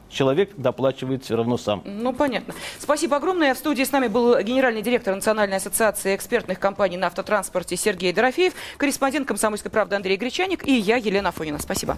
человек 0.10 0.52
доплачивает 0.58 1.24
все 1.24 1.36
равно 1.36 1.58
сам. 1.58 1.82
Ну, 1.86 2.14
понятно. 2.14 2.54
Спасибо 2.80 3.18
огромное. 3.18 3.54
В 3.54 3.58
студии 3.58 3.84
с 3.84 3.92
нами 3.92 4.08
был 4.08 4.40
генеральный 4.42 4.82
директор 4.82 5.14
Национальной 5.14 5.58
ассоциации 5.58 6.16
экспертных 6.16 6.60
компаний 6.60 6.98
на 6.98 7.08
автотранспорте 7.08 7.76
Сергей 7.76 8.14
Дорофеев, 8.14 8.54
корреспондент 8.78 9.28
«Комсомольской 9.28 9.72
правды» 9.72 9.96
Андрей 9.96 10.18
Гречаник 10.18 10.66
и 10.68 10.74
я, 10.74 10.98
Елена 10.98 11.30
Афонина. 11.30 11.60
Спасибо. 11.60 11.98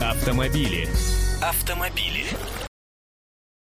Автомобили. 0.00 0.88
Автомобили. 1.42 2.24